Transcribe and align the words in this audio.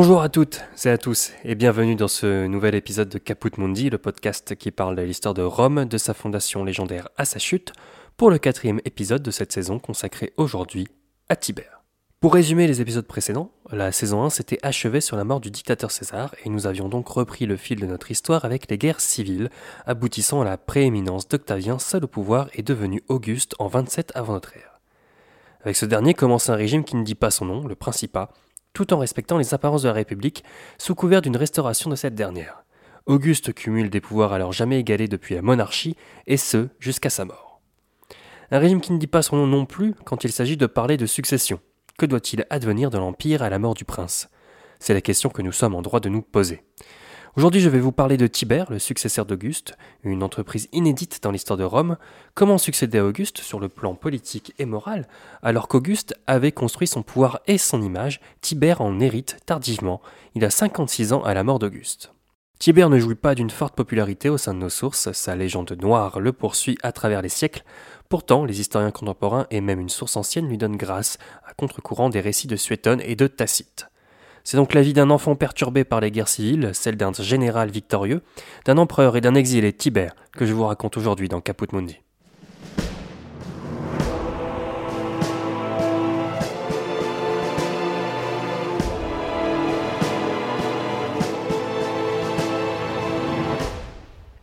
Bonjour 0.00 0.22
à 0.22 0.28
toutes 0.28 0.60
et 0.84 0.90
à 0.90 0.96
tous 0.96 1.32
et 1.44 1.56
bienvenue 1.56 1.96
dans 1.96 2.06
ce 2.06 2.46
nouvel 2.46 2.76
épisode 2.76 3.08
de 3.08 3.18
Caput 3.18 3.50
Mundi, 3.58 3.90
le 3.90 3.98
podcast 3.98 4.54
qui 4.54 4.70
parle 4.70 4.94
de 4.94 5.02
l'histoire 5.02 5.34
de 5.34 5.42
Rome, 5.42 5.86
de 5.86 5.98
sa 5.98 6.14
fondation 6.14 6.62
légendaire 6.62 7.08
à 7.16 7.24
sa 7.24 7.40
chute, 7.40 7.72
pour 8.16 8.30
le 8.30 8.38
quatrième 8.38 8.80
épisode 8.84 9.24
de 9.24 9.32
cette 9.32 9.50
saison 9.50 9.80
consacrée 9.80 10.32
aujourd'hui 10.36 10.86
à 11.28 11.34
Tibère. 11.34 11.82
Pour 12.20 12.34
résumer 12.34 12.68
les 12.68 12.80
épisodes 12.80 13.08
précédents, 13.08 13.50
la 13.72 13.90
saison 13.90 14.22
1 14.22 14.30
s'était 14.30 14.60
achevée 14.62 15.00
sur 15.00 15.16
la 15.16 15.24
mort 15.24 15.40
du 15.40 15.50
dictateur 15.50 15.90
César 15.90 16.32
et 16.44 16.48
nous 16.48 16.68
avions 16.68 16.88
donc 16.88 17.08
repris 17.08 17.46
le 17.46 17.56
fil 17.56 17.80
de 17.80 17.86
notre 17.86 18.12
histoire 18.12 18.44
avec 18.44 18.70
les 18.70 18.78
guerres 18.78 19.00
civiles, 19.00 19.50
aboutissant 19.84 20.42
à 20.42 20.44
la 20.44 20.58
prééminence 20.58 21.26
d'Octavien 21.26 21.80
seul 21.80 22.04
au 22.04 22.08
pouvoir 22.08 22.50
et 22.54 22.62
devenu 22.62 23.02
Auguste 23.08 23.56
en 23.58 23.66
27 23.66 24.12
avant 24.14 24.34
notre 24.34 24.56
ère. 24.56 24.78
Avec 25.62 25.74
ce 25.74 25.86
dernier 25.86 26.14
commence 26.14 26.50
un 26.50 26.54
régime 26.54 26.84
qui 26.84 26.94
ne 26.94 27.02
dit 27.02 27.16
pas 27.16 27.32
son 27.32 27.46
nom, 27.46 27.66
le 27.66 27.74
Principat, 27.74 28.30
tout 28.78 28.94
en 28.94 28.98
respectant 28.98 29.38
les 29.38 29.54
apparences 29.54 29.82
de 29.82 29.88
la 29.88 29.94
République, 29.94 30.44
sous 30.78 30.94
couvert 30.94 31.20
d'une 31.20 31.36
restauration 31.36 31.90
de 31.90 31.96
cette 31.96 32.14
dernière. 32.14 32.62
Auguste 33.06 33.52
cumule 33.52 33.90
des 33.90 34.00
pouvoirs 34.00 34.32
alors 34.32 34.52
jamais 34.52 34.78
égalés 34.78 35.08
depuis 35.08 35.34
la 35.34 35.42
monarchie, 35.42 35.96
et 36.28 36.36
ce, 36.36 36.68
jusqu'à 36.78 37.10
sa 37.10 37.24
mort. 37.24 37.60
Un 38.52 38.60
régime 38.60 38.80
qui 38.80 38.92
ne 38.92 38.98
dit 38.98 39.08
pas 39.08 39.22
son 39.22 39.34
nom 39.34 39.48
non 39.48 39.66
plus 39.66 39.94
quand 40.04 40.22
il 40.22 40.30
s'agit 40.30 40.56
de 40.56 40.66
parler 40.66 40.96
de 40.96 41.06
succession. 41.06 41.58
Que 41.98 42.06
doit-il 42.06 42.46
advenir 42.50 42.90
de 42.90 42.98
l'Empire 42.98 43.42
à 43.42 43.50
la 43.50 43.58
mort 43.58 43.74
du 43.74 43.84
prince? 43.84 44.28
C'est 44.78 44.94
la 44.94 45.00
question 45.00 45.28
que 45.28 45.42
nous 45.42 45.50
sommes 45.50 45.74
en 45.74 45.82
droit 45.82 45.98
de 45.98 46.08
nous 46.08 46.22
poser. 46.22 46.62
Aujourd'hui, 47.38 47.60
je 47.60 47.68
vais 47.68 47.78
vous 47.78 47.92
parler 47.92 48.16
de 48.16 48.26
Tibère, 48.26 48.68
le 48.68 48.80
successeur 48.80 49.24
d'Auguste, 49.24 49.76
une 50.02 50.24
entreprise 50.24 50.68
inédite 50.72 51.20
dans 51.22 51.30
l'histoire 51.30 51.56
de 51.56 51.62
Rome. 51.62 51.96
Comment 52.34 52.58
succéder 52.58 52.98
à 52.98 53.04
Auguste 53.04 53.38
sur 53.38 53.60
le 53.60 53.68
plan 53.68 53.94
politique 53.94 54.54
et 54.58 54.64
moral, 54.64 55.06
alors 55.40 55.68
qu'Auguste 55.68 56.16
avait 56.26 56.50
construit 56.50 56.88
son 56.88 57.04
pouvoir 57.04 57.38
et 57.46 57.56
son 57.56 57.80
image, 57.80 58.20
Tibère 58.40 58.80
en 58.80 58.98
hérite 58.98 59.36
tardivement. 59.46 60.00
Il 60.34 60.44
a 60.44 60.50
56 60.50 61.12
ans 61.12 61.22
à 61.22 61.32
la 61.32 61.44
mort 61.44 61.60
d'Auguste. 61.60 62.12
Tibère 62.58 62.90
ne 62.90 62.98
jouit 62.98 63.14
pas 63.14 63.36
d'une 63.36 63.50
forte 63.50 63.76
popularité 63.76 64.28
au 64.28 64.36
sein 64.36 64.52
de 64.52 64.58
nos 64.58 64.68
sources, 64.68 65.12
sa 65.12 65.36
légende 65.36 65.78
noire 65.80 66.18
le 66.18 66.32
poursuit 66.32 66.76
à 66.82 66.90
travers 66.90 67.22
les 67.22 67.28
siècles. 67.28 67.62
Pourtant, 68.08 68.46
les 68.46 68.60
historiens 68.60 68.90
contemporains 68.90 69.46
et 69.52 69.60
même 69.60 69.78
une 69.78 69.90
source 69.90 70.16
ancienne 70.16 70.48
lui 70.48 70.58
donnent 70.58 70.76
grâce, 70.76 71.18
à 71.46 71.54
contre-courant 71.54 72.10
des 72.10 72.18
récits 72.18 72.48
de 72.48 72.56
Suétone 72.56 73.00
et 73.04 73.14
de 73.14 73.28
Tacite. 73.28 73.86
C'est 74.50 74.56
donc 74.56 74.72
la 74.72 74.80
vie 74.80 74.94
d'un 74.94 75.10
enfant 75.10 75.36
perturbé 75.36 75.84
par 75.84 76.00
les 76.00 76.10
guerres 76.10 76.26
civiles, 76.26 76.70
celle 76.72 76.96
d'un 76.96 77.12
général 77.12 77.68
victorieux, 77.68 78.22
d'un 78.64 78.78
empereur 78.78 79.14
et 79.14 79.20
d'un 79.20 79.34
exilé 79.34 79.74
Tibère 79.74 80.14
que 80.32 80.46
je 80.46 80.54
vous 80.54 80.64
raconte 80.64 80.96
aujourd'hui 80.96 81.28
dans 81.28 81.42
Caput 81.42 81.66
Mundi. 81.74 82.00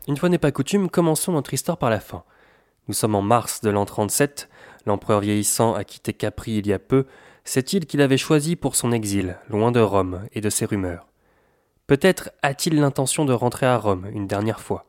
Une 0.07 0.17
fois 0.17 0.29
n'est 0.29 0.37
pas 0.37 0.51
coutume, 0.51 0.91
commençons 0.91 1.31
notre 1.31 1.55
histoire 1.55 1.79
par 1.79 1.89
la 1.89 1.99
fin. 1.99 2.21
Nous 2.87 2.93
sommes 2.93 3.15
en 3.15 3.23
mars 3.23 3.61
de 3.61 3.71
l'an 3.71 3.85
37, 3.85 4.49
l'empereur 4.85 5.21
vieillissant 5.21 5.73
a 5.73 5.83
quitté 5.83 6.13
Capri 6.13 6.57
il 6.57 6.67
y 6.67 6.73
a 6.73 6.77
peu, 6.77 7.07
cette 7.45 7.73
île 7.73 7.85
qu'il 7.85 8.01
avait 8.01 8.17
choisie 8.17 8.55
pour 8.55 8.75
son 8.75 8.91
exil, 8.91 9.37
loin 9.49 9.71
de 9.71 9.79
Rome 9.79 10.27
et 10.33 10.41
de 10.41 10.49
ses 10.49 10.65
rumeurs. 10.65 11.07
Peut-être 11.87 12.31
a-t-il 12.41 12.79
l'intention 12.79 13.23
de 13.23 13.33
rentrer 13.33 13.67
à 13.67 13.77
Rome 13.77 14.07
une 14.11 14.25
dernière 14.25 14.59
fois. 14.59 14.87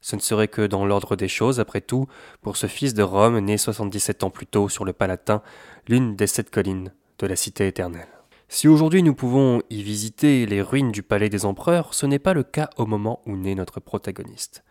Ce 0.00 0.16
ne 0.16 0.20
serait 0.20 0.48
que 0.48 0.66
dans 0.66 0.86
l'ordre 0.86 1.14
des 1.14 1.28
choses, 1.28 1.60
après 1.60 1.82
tout, 1.82 2.06
pour 2.40 2.56
ce 2.56 2.66
fils 2.66 2.94
de 2.94 3.02
Rome, 3.02 3.38
né 3.38 3.58
77 3.58 4.24
ans 4.24 4.30
plus 4.30 4.46
tôt 4.46 4.70
sur 4.70 4.84
le 4.86 4.94
Palatin, 4.94 5.42
l'une 5.86 6.16
des 6.16 6.26
sept 6.26 6.50
collines 6.50 6.92
de 7.18 7.26
la 7.26 7.36
cité 7.36 7.68
éternelle. 7.68 8.08
Si 8.48 8.68
aujourd'hui 8.68 9.02
nous 9.02 9.14
pouvons 9.14 9.62
y 9.70 9.82
visiter 9.82 10.44
les 10.46 10.60
ruines 10.60 10.92
du 10.92 11.02
palais 11.02 11.28
des 11.28 11.44
empereurs, 11.44 11.94
ce 11.94 12.06
n'est 12.06 12.18
pas 12.18 12.34
le 12.34 12.42
cas 12.42 12.70
au 12.78 12.86
moment 12.86 13.20
où 13.26 13.36
naît 13.36 13.54
notre 13.54 13.80
protagoniste. 13.80 14.64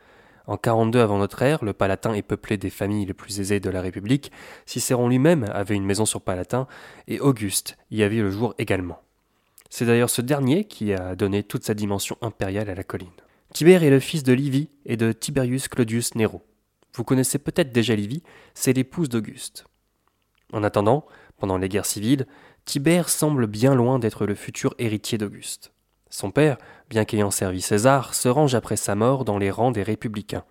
En 0.47 0.57
42 0.57 0.99
avant 0.99 1.17
notre 1.17 1.41
ère, 1.41 1.63
le 1.63 1.73
Palatin 1.73 2.13
est 2.13 2.21
peuplé 2.21 2.57
des 2.57 2.69
familles 2.69 3.05
les 3.05 3.13
plus 3.13 3.39
aisées 3.39 3.59
de 3.59 3.69
la 3.69 3.81
République. 3.81 4.31
Cicéron 4.65 5.07
lui-même 5.07 5.45
avait 5.53 5.75
une 5.75 5.85
maison 5.85 6.05
sur 6.05 6.21
Palatin 6.21 6.67
et 7.07 7.19
Auguste 7.19 7.77
y 7.91 8.03
avait 8.03 8.17
le 8.17 8.31
jour 8.31 8.55
également. 8.57 9.01
C'est 9.69 9.85
d'ailleurs 9.85 10.09
ce 10.09 10.21
dernier 10.21 10.65
qui 10.65 10.93
a 10.93 11.15
donné 11.15 11.43
toute 11.43 11.63
sa 11.63 11.73
dimension 11.73 12.17
impériale 12.21 12.69
à 12.69 12.75
la 12.75 12.83
colline. 12.83 13.09
Tibère 13.53 13.83
est 13.83 13.89
le 13.89 13.99
fils 13.99 14.23
de 14.23 14.33
Livie 14.33 14.69
et 14.85 14.97
de 14.97 15.11
Tiberius 15.11 15.67
Claudius 15.67 16.15
Nero. 16.15 16.41
Vous 16.93 17.03
connaissez 17.03 17.37
peut-être 17.37 17.71
déjà 17.71 17.95
Livie, 17.95 18.23
c'est 18.53 18.73
l'épouse 18.73 19.09
d'Auguste. 19.09 19.65
En 20.51 20.63
attendant, 20.63 21.05
pendant 21.37 21.57
les 21.57 21.69
guerres 21.69 21.85
civiles, 21.85 22.27
Tibère 22.65 23.09
semble 23.09 23.47
bien 23.47 23.75
loin 23.75 23.99
d'être 23.99 24.25
le 24.25 24.35
futur 24.35 24.75
héritier 24.77 25.17
d'Auguste. 25.17 25.71
Son 26.09 26.31
père, 26.31 26.57
bien 26.91 27.05
qu'ayant 27.05 27.31
servi 27.31 27.61
César, 27.61 28.13
se 28.13 28.27
range 28.27 28.53
après 28.53 28.75
sa 28.75 28.95
mort 28.95 29.23
dans 29.23 29.37
les 29.37 29.49
rangs 29.49 29.71
des 29.71 29.81
républicains. 29.81 30.43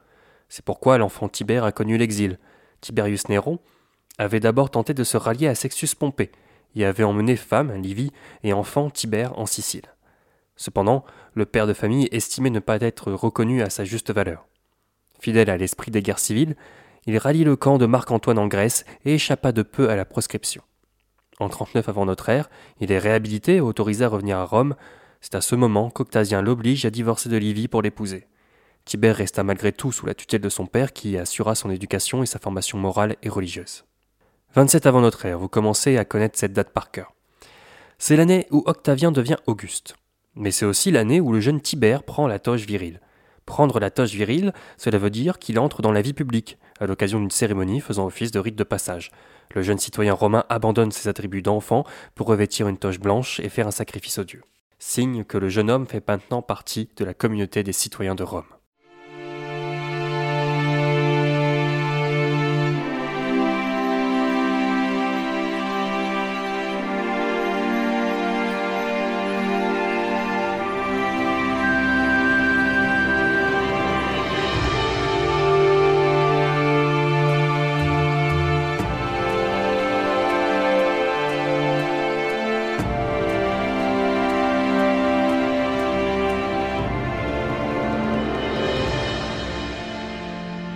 C'est 0.49 0.65
pourquoi 0.65 0.97
l'enfant 0.97 1.29
Tibère 1.29 1.65
a 1.65 1.71
connu 1.71 1.99
l'exil. 1.99 2.39
Tiberius 2.81 3.29
Néron 3.29 3.59
avait 4.17 4.41
d'abord 4.41 4.71
tenté 4.71 4.95
de 4.95 5.05
se 5.05 5.19
rallier 5.19 5.49
à 5.49 5.55
Sextus 5.55 5.95
Pompée, 5.95 6.33
et 6.75 6.87
avait 6.87 7.05
emmené 7.05 7.37
femme, 7.37 7.75
Livie, 7.75 8.11
et 8.43 8.55
enfant 8.55 8.89
Tibère 8.89 9.39
en 9.39 9.45
Sicile. 9.45 9.85
Cependant, 10.57 11.05
le 11.35 11.45
père 11.45 11.67
de 11.67 11.75
famille 11.75 12.09
estimait 12.11 12.49
ne 12.49 12.59
pas 12.59 12.81
être 12.81 13.13
reconnu 13.13 13.61
à 13.61 13.69
sa 13.69 13.85
juste 13.85 14.11
valeur. 14.11 14.47
Fidèle 15.21 15.51
à 15.51 15.59
l'esprit 15.59 15.91
des 15.91 16.01
guerres 16.01 16.19
civiles, 16.19 16.57
il 17.05 17.19
rallie 17.19 17.45
le 17.45 17.57
camp 17.57 17.77
de 17.77 17.85
Marc-Antoine 17.85 18.39
en 18.39 18.47
Grèce 18.47 18.87
et 19.05 19.17
échappa 19.17 19.53
de 19.53 19.63
peu 19.63 19.91
à 19.91 19.97
la 19.97 20.07
proscription. 20.07 20.63
En 21.39 21.51
39 21.51 21.87
avant 21.91 22.07
notre 22.07 22.31
ère, 22.31 22.49
il 22.81 22.93
est 22.93 22.99
réhabilité 22.99 23.57
et 23.57 23.61
autorisé 23.61 24.07
à 24.07 24.09
revenir 24.09 24.39
à 24.39 24.47
Rome, 24.47 24.75
c'est 25.21 25.35
à 25.35 25.41
ce 25.41 25.55
moment 25.55 25.91
qu'Octasien 25.91 26.43
l'oblige 26.43 26.87
à 26.87 26.91
divorcer 26.91 27.29
de 27.29 27.37
Livie 27.37 27.69
pour 27.69 27.83
l'épouser. 27.83 28.27
Tibère 28.85 29.17
resta 29.17 29.45
malgré 29.45 29.73
tout 29.73 29.93
sous 29.93 30.07
la 30.07 30.15
tutelle 30.15 30.41
de 30.41 30.49
son 30.49 30.67
père 30.67 30.93
qui 30.93 31.17
assura 31.17 31.55
son 31.55 31.71
éducation 31.71 32.23
et 32.23 32.27
sa 32.27 32.39
formation 32.39 32.79
morale 32.79 33.17
et 33.23 33.29
religieuse. 33.29 33.85
27 34.55 34.87
avant 34.87 35.01
notre 35.01 35.27
ère, 35.27 35.39
vous 35.39 35.49
commencez 35.49 35.97
à 35.97 36.05
connaître 36.05 36.39
cette 36.39 36.53
date 36.53 36.71
par 36.71 36.91
cœur. 36.91 37.13
C'est 37.99 38.17
l'année 38.17 38.47
où 38.51 38.63
Octavien 38.67 39.13
devient 39.13 39.37
Auguste. 39.47 39.95
Mais 40.35 40.51
c'est 40.51 40.65
aussi 40.65 40.91
l'année 40.91 41.21
où 41.21 41.33
le 41.33 41.41
jeune 41.41 41.61
Tibère 41.61 42.03
prend 42.03 42.27
la 42.27 42.39
toge 42.39 42.67
virile. 42.67 43.01
Prendre 43.45 43.79
la 43.79 43.91
toge 43.91 44.15
virile, 44.15 44.53
cela 44.79 44.99
veut 44.99 45.11
dire 45.11 45.39
qu'il 45.39 45.59
entre 45.59 45.83
dans 45.83 45.93
la 45.93 46.03
vie 46.03 46.13
publique, 46.13 46.57
à 46.81 46.87
l'occasion 46.87 47.21
d'une 47.21 47.31
cérémonie 47.31 47.81
faisant 47.81 48.07
office 48.07 48.31
de 48.31 48.39
rite 48.39 48.57
de 48.57 48.65
passage. 48.65 49.11
Le 49.55 49.63
jeune 49.63 49.79
citoyen 49.79 50.15
romain 50.15 50.45
abandonne 50.49 50.93
ses 50.93 51.09
attributs 51.09 51.43
d'enfant 51.43 51.85
pour 52.15 52.29
revêtir 52.29 52.69
une 52.69 52.79
toge 52.79 53.01
blanche 53.01 53.39
et 53.41 53.49
faire 53.49 53.67
un 53.67 53.73
sacrifice 53.73 54.19
aux 54.19 54.25
dieux 54.25 54.43
signe 54.81 55.25
que 55.25 55.39
le 55.39 55.49
jeune 55.49 55.71
homme 55.71 55.87
fait 55.87 56.07
maintenant 56.09 56.43
partie 56.43 56.89
de 56.97 57.05
la 57.05 57.15
communauté 57.15 57.63
des 57.63 57.73
citoyens 57.73 58.17
de 58.17 58.25
Rome. 58.25 58.60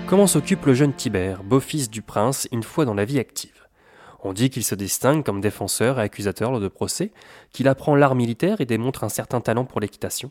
Comment 0.06 0.26
s'occupe 0.26 0.66
le 0.66 0.74
jeune 0.74 0.92
Tibère, 0.92 1.42
beau-fils 1.42 1.88
du 1.88 2.02
prince, 2.02 2.46
une 2.52 2.62
fois 2.62 2.84
dans 2.84 2.92
la 2.92 3.06
vie 3.06 3.18
active? 3.18 3.66
On 4.22 4.34
dit 4.34 4.50
qu'il 4.50 4.62
se 4.62 4.74
distingue 4.74 5.24
comme 5.24 5.40
défenseur 5.40 5.98
et 5.98 6.02
accusateur 6.02 6.50
lors 6.50 6.60
de 6.60 6.68
procès, 6.68 7.10
qu'il 7.52 7.68
apprend 7.68 7.96
l'art 7.96 8.14
militaire 8.14 8.60
et 8.60 8.66
démontre 8.66 9.04
un 9.04 9.08
certain 9.08 9.40
talent 9.40 9.64
pour 9.64 9.80
l'équitation. 9.80 10.30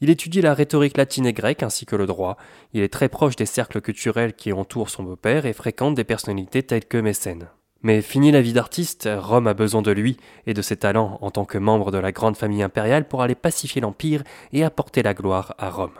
Il 0.00 0.08
étudie 0.08 0.40
la 0.40 0.54
rhétorique 0.54 0.96
latine 0.96 1.26
et 1.26 1.34
grecque 1.34 1.62
ainsi 1.62 1.84
que 1.84 1.94
le 1.94 2.06
droit. 2.06 2.38
Il 2.72 2.82
est 2.82 2.92
très 2.92 3.10
proche 3.10 3.36
des 3.36 3.46
cercles 3.46 3.82
culturels 3.82 4.32
qui 4.32 4.52
entourent 4.52 4.90
son 4.90 5.02
beau-père 5.02 5.44
et 5.44 5.52
fréquente 5.52 5.94
des 5.94 6.04
personnalités 6.04 6.62
telles 6.62 6.86
que 6.86 6.98
Mécène. 6.98 7.48
Mais 7.82 8.00
fini 8.00 8.32
la 8.32 8.40
vie 8.40 8.54
d'artiste, 8.54 9.08
Rome 9.14 9.46
a 9.46 9.54
besoin 9.54 9.82
de 9.82 9.92
lui 9.92 10.16
et 10.46 10.54
de 10.54 10.62
ses 10.62 10.78
talents 10.78 11.18
en 11.20 11.30
tant 11.30 11.44
que 11.44 11.58
membre 11.58 11.90
de 11.90 11.98
la 11.98 12.12
grande 12.12 12.36
famille 12.36 12.62
impériale 12.62 13.06
pour 13.06 13.22
aller 13.22 13.34
pacifier 13.34 13.82
l'Empire 13.82 14.24
et 14.52 14.64
apporter 14.64 15.02
la 15.02 15.14
gloire 15.14 15.54
à 15.58 15.68
Rome. 15.68 15.92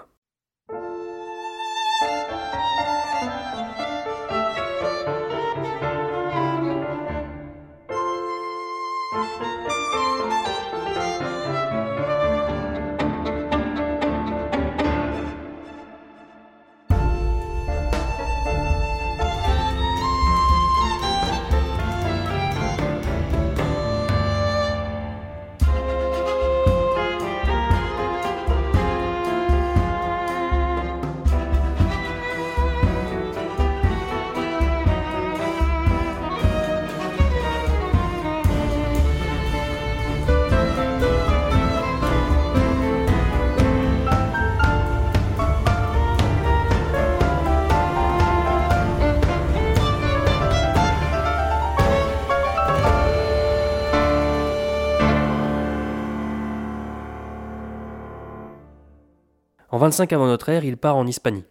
25 59.82 60.12
avant 60.12 60.28
notre 60.28 60.48
ère, 60.48 60.64
il 60.64 60.76
part 60.76 60.94
en 60.94 61.08
Hispanie 61.08 61.42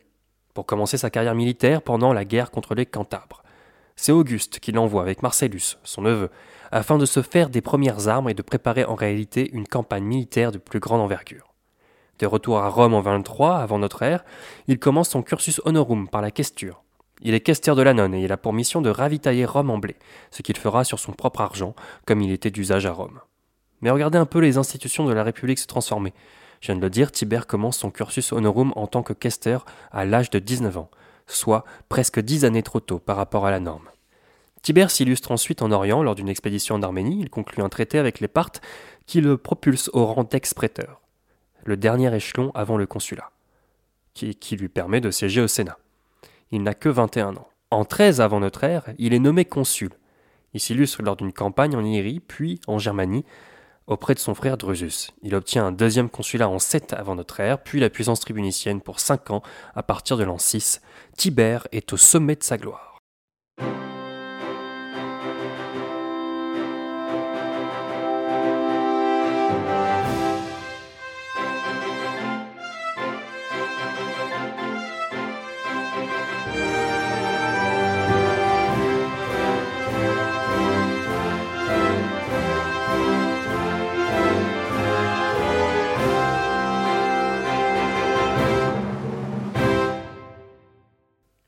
pour 0.54 0.66
commencer 0.66 0.98
sa 0.98 1.10
carrière 1.10 1.36
militaire 1.36 1.82
pendant 1.82 2.14
la 2.14 2.24
guerre 2.24 2.50
contre 2.50 2.76
les 2.76 2.86
Cantabres. 2.86 3.44
C'est 3.98 4.14
Auguste 4.14 4.60
qui 4.62 4.72
l'envoie 4.72 5.02
avec 5.02 5.22
Marcellus, 5.22 5.78
son 5.84 6.04
neveu, 6.04 6.30
afin 6.72 6.98
de 6.98 7.06
se 7.06 7.22
faire 7.22 7.50
des 7.50 7.60
premières 7.60 8.08
armes 8.08 8.30
et 8.30 8.34
de 8.34 8.42
préparer 8.42 8.86
en 8.86 8.96
réalité 8.96 9.50
une 9.52 9.68
campagne 9.68 10.06
militaire 10.06 10.54
de 10.54 10.60
plus 10.60 10.80
grande 10.80 11.02
envergure. 11.02 11.54
De 12.20 12.26
retour 12.26 12.60
à 12.60 12.70
Rome 12.70 12.94
en 12.94 13.02
23 13.02 13.58
avant 13.58 13.80
notre 13.80 14.02
ère, 14.02 14.24
il 14.70 14.80
commence 14.80 15.10
son 15.10 15.24
cursus 15.24 15.60
honorum 15.66 16.08
par 16.08 16.22
la 16.22 16.32
questure. 16.32 16.84
Il 17.20 17.34
est 17.34 17.42
questeur 17.42 17.76
de 17.76 17.82
la 17.82 17.94
nonne 17.94 18.14
et 18.14 18.24
il 18.24 18.32
a 18.32 18.38
pour 18.38 18.54
mission 18.54 18.82
de 18.82 18.90
ravitailler 18.90 19.44
Rome 19.44 19.72
en 19.72 19.78
blé, 19.78 19.98
ce 20.30 20.42
qu'il 20.42 20.56
fera 20.56 20.86
sur 20.86 21.00
son 21.00 21.12
propre 21.12 21.42
argent, 21.42 21.76
comme 22.06 22.22
il 22.22 22.32
était 22.32 22.50
d'usage 22.50 22.86
à 22.86 22.94
Rome. 22.94 23.20
Mais 23.82 23.90
regardez 23.90 24.18
un 24.18 24.26
peu 24.26 24.40
les 24.40 24.58
institutions 24.58 25.06
de 25.06 25.12
la 25.12 25.24
République 25.24 25.60
se 25.60 25.68
transformer. 25.68 26.14
Je 26.62 26.68
viens 26.68 26.76
de 26.76 26.82
le 26.82 26.90
dire, 26.92 27.12
Tibère 27.12 27.48
commence 27.48 27.78
son 27.78 27.90
cursus 27.90 28.32
honorum 28.32 28.72
en 28.76 28.88
tant 28.88 29.02
que 29.02 29.14
questeur 29.14 29.66
à 29.92 30.06
l'âge 30.06 30.30
de 30.30 30.40
19 30.40 30.78
ans, 30.78 30.92
soit 31.26 31.66
presque 31.90 32.20
10 32.20 32.46
années 32.46 32.64
trop 32.64 32.80
tôt 32.80 33.00
par 33.00 33.18
rapport 33.18 33.48
à 33.48 33.52
la 33.52 33.60
norme. 33.60 33.90
Tibère 34.62 34.92
s'illustre 34.92 35.32
ensuite 35.32 35.64
en 35.64 35.72
Orient 35.72 36.04
lors 36.04 36.14
d'une 36.14 36.30
expédition 36.30 36.76
en 36.76 36.84
Arménie. 36.84 37.20
Il 37.20 37.32
conclut 37.32 37.64
un 37.64 37.70
traité 37.70 37.98
avec 37.98 38.20
les 38.20 38.28
Parthes 38.28 38.62
qui 39.08 39.20
le 39.20 39.38
propulse 39.38 39.90
au 39.94 40.06
rang 40.06 40.24
d'ex-préteur, 40.24 41.02
le 41.64 41.78
dernier 41.78 42.16
échelon 42.16 42.52
avant 42.54 42.78
le 42.78 42.86
consulat, 42.86 43.32
qui, 44.14 44.56
lui 44.56 44.70
permet 44.70 45.02
de 45.02 45.10
siéger 45.10 45.42
au 45.42 45.48
Sénat. 45.48 45.80
Il 46.52 46.62
n'a 46.62 46.76
que 46.76 46.90
21 46.90 47.38
ans. 47.38 47.48
En 47.72 47.86
13 47.86 48.22
avant 48.22 48.40
notre 48.40 48.64
ère, 48.64 48.86
il 49.00 49.16
est 49.16 49.20
nommé 49.20 49.46
consul. 49.46 49.92
Il 50.54 50.60
s'illustre 50.60 51.02
lors 51.02 51.16
d'une 51.16 51.34
campagne 51.34 51.76
en 51.76 51.84
Irie, 51.84 52.20
puis 52.20 52.60
en 52.68 52.78
Germanie, 52.78 53.26
auprès 53.88 54.14
de 54.14 54.20
son 54.20 54.34
frère 54.34 54.58
Drusus. 54.58 55.12
Il 55.24 55.36
obtient 55.36 55.66
un 55.66 55.72
deuxième 55.72 56.10
consulat 56.10 56.50
en 56.50 56.60
7 56.60 56.94
avant 56.94 57.16
notre 57.16 57.40
ère, 57.40 57.62
puis 57.62 57.80
la 57.80 57.90
puissance 57.90 58.20
tribunicienne 58.20 58.82
pour 58.82 59.00
5 59.00 59.32
ans 59.32 59.44
à 59.76 59.84
partir 59.84 60.18
de 60.18 60.24
l'an 60.24 60.38
6. 60.38 60.82
Tibère 61.18 61.68
est 61.72 61.94
au 61.94 61.98
sommet 61.98 62.36
de 62.36 62.44
sa 62.44 62.58
gloire. 62.58 62.91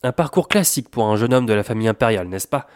Un 0.05 0.11
parcours 0.11 0.49
classique 0.49 0.89
pour 0.89 1.05
un 1.05 1.15
jeune 1.15 1.33
homme 1.33 1.45
de 1.45 1.53
la 1.53 1.63
famille 1.63 1.87
impériale, 1.87 2.27
n'est-ce 2.27 2.47
pas? 2.47 2.67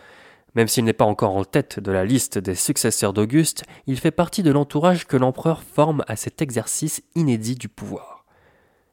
Même 0.56 0.70
s'il 0.70 0.86
n'est 0.86 0.94
pas 0.94 1.04
encore 1.04 1.36
en 1.36 1.44
tête 1.44 1.78
de 1.78 1.92
la 1.92 2.06
liste 2.06 2.38
des 2.38 2.56
successeurs 2.56 3.12
d'Auguste, 3.12 3.66
il 3.86 4.00
fait 4.00 4.12
partie 4.12 4.44
de 4.44 4.52
l'entourage 4.52 5.06
que 5.06 5.18
l'empereur 5.18 5.62
forme 5.62 6.06
à 6.08 6.16
cet 6.16 6.42
exercice 6.42 7.04
inédit 7.16 7.56
du 7.56 7.68
pouvoir. 7.68 8.24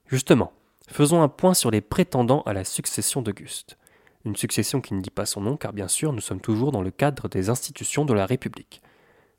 Justement, 0.06 0.52
faisons 0.88 1.22
un 1.22 1.28
point 1.28 1.54
sur 1.54 1.70
les 1.70 1.80
prétendants 1.80 2.42
à 2.42 2.52
la 2.52 2.64
succession 2.64 3.22
d'Auguste. 3.22 3.78
Une 4.24 4.34
succession 4.34 4.80
qui 4.80 4.94
ne 4.94 5.00
dit 5.00 5.10
pas 5.10 5.26
son 5.26 5.40
nom 5.40 5.56
car 5.56 5.72
bien 5.72 5.88
sûr 5.88 6.12
nous 6.12 6.20
sommes 6.20 6.40
toujours 6.40 6.72
dans 6.72 6.82
le 6.82 6.90
cadre 6.90 7.28
des 7.28 7.50
institutions 7.50 8.04
de 8.04 8.14
la 8.14 8.26
République. 8.26 8.82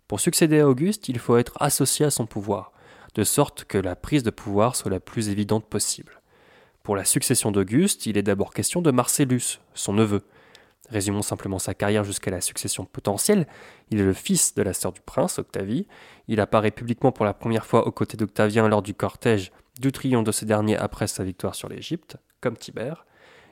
Pour 0.08 0.22
succéder 0.22 0.62
à 0.62 0.70
Auguste, 0.70 1.10
il 1.10 1.20
faut 1.20 1.36
être 1.36 1.58
associé 1.60 2.06
à 2.06 2.12
son 2.12 2.28
pouvoir, 2.28 2.72
de 3.14 3.26
sorte 3.26 3.66
que 3.66 3.78
la 3.78 3.98
prise 3.98 4.24
de 4.24 4.30
pouvoir 4.30 4.78
soit 4.78 4.92
la 4.92 5.02
plus 5.02 5.28
évidente 5.28 5.66
possible. 5.66 6.22
Pour 6.86 6.96
la 6.96 7.04
succession 7.04 7.52
d'Auguste, 7.52 8.06
il 8.06 8.16
est 8.16 8.22
d'abord 8.22 8.54
question 8.54 8.80
de 8.80 8.92
Marcellus, 8.92 9.60
son 9.74 9.94
neveu. 9.94 10.22
Résumons 10.88 11.24
simplement 11.24 11.58
sa 11.58 11.74
carrière 11.74 12.04
jusqu'à 12.04 12.30
la 12.30 12.42
succession 12.42 12.86
potentielle. 12.86 13.48
Il 13.90 14.00
est 14.00 14.06
le 14.06 14.14
fils 14.14 14.54
de 14.54 14.62
la 14.62 14.72
sœur 14.72 14.92
du 14.92 15.02
prince, 15.02 15.40
Octavie. 15.40 15.88
Il 16.28 16.40
apparaît 16.40 16.70
publiquement 16.70 17.12
pour 17.12 17.26
la 17.26 17.34
première 17.34 17.66
fois 17.66 17.88
aux 17.88 17.92
côtés 17.92 18.18
d'Octavien 18.18 18.68
lors 18.68 18.84
du 18.84 18.94
cortège 18.94 19.52
du 19.82 19.92
triomphe 19.92 20.26
de 20.26 20.32
ce 20.32 20.46
dernier 20.46 20.78
après 20.78 21.08
sa 21.08 21.24
victoire 21.24 21.56
sur 21.56 21.70
l'Égypte, 21.70 22.18
comme 22.40 22.56
Tibère. 22.56 23.08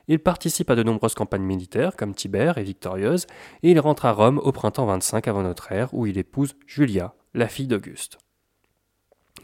Il 0.06 0.20
participe 0.20 0.70
à 0.70 0.76
de 0.76 0.84
nombreuses 0.84 1.16
campagnes 1.16 1.42
militaires, 1.42 1.96
comme 1.96 2.14
Tibère, 2.14 2.56
et 2.58 2.62
victorieuse, 2.62 3.26
et 3.64 3.72
il 3.72 3.80
rentre 3.80 4.04
à 4.04 4.12
Rome 4.12 4.38
au 4.38 4.52
printemps 4.52 4.86
25 4.86 5.26
avant 5.26 5.42
notre 5.42 5.72
ère, 5.72 5.92
où 5.92 6.06
il 6.06 6.18
épouse 6.18 6.54
Julia, 6.68 7.14
la 7.34 7.48
fille 7.48 7.66
d'Auguste. 7.66 8.18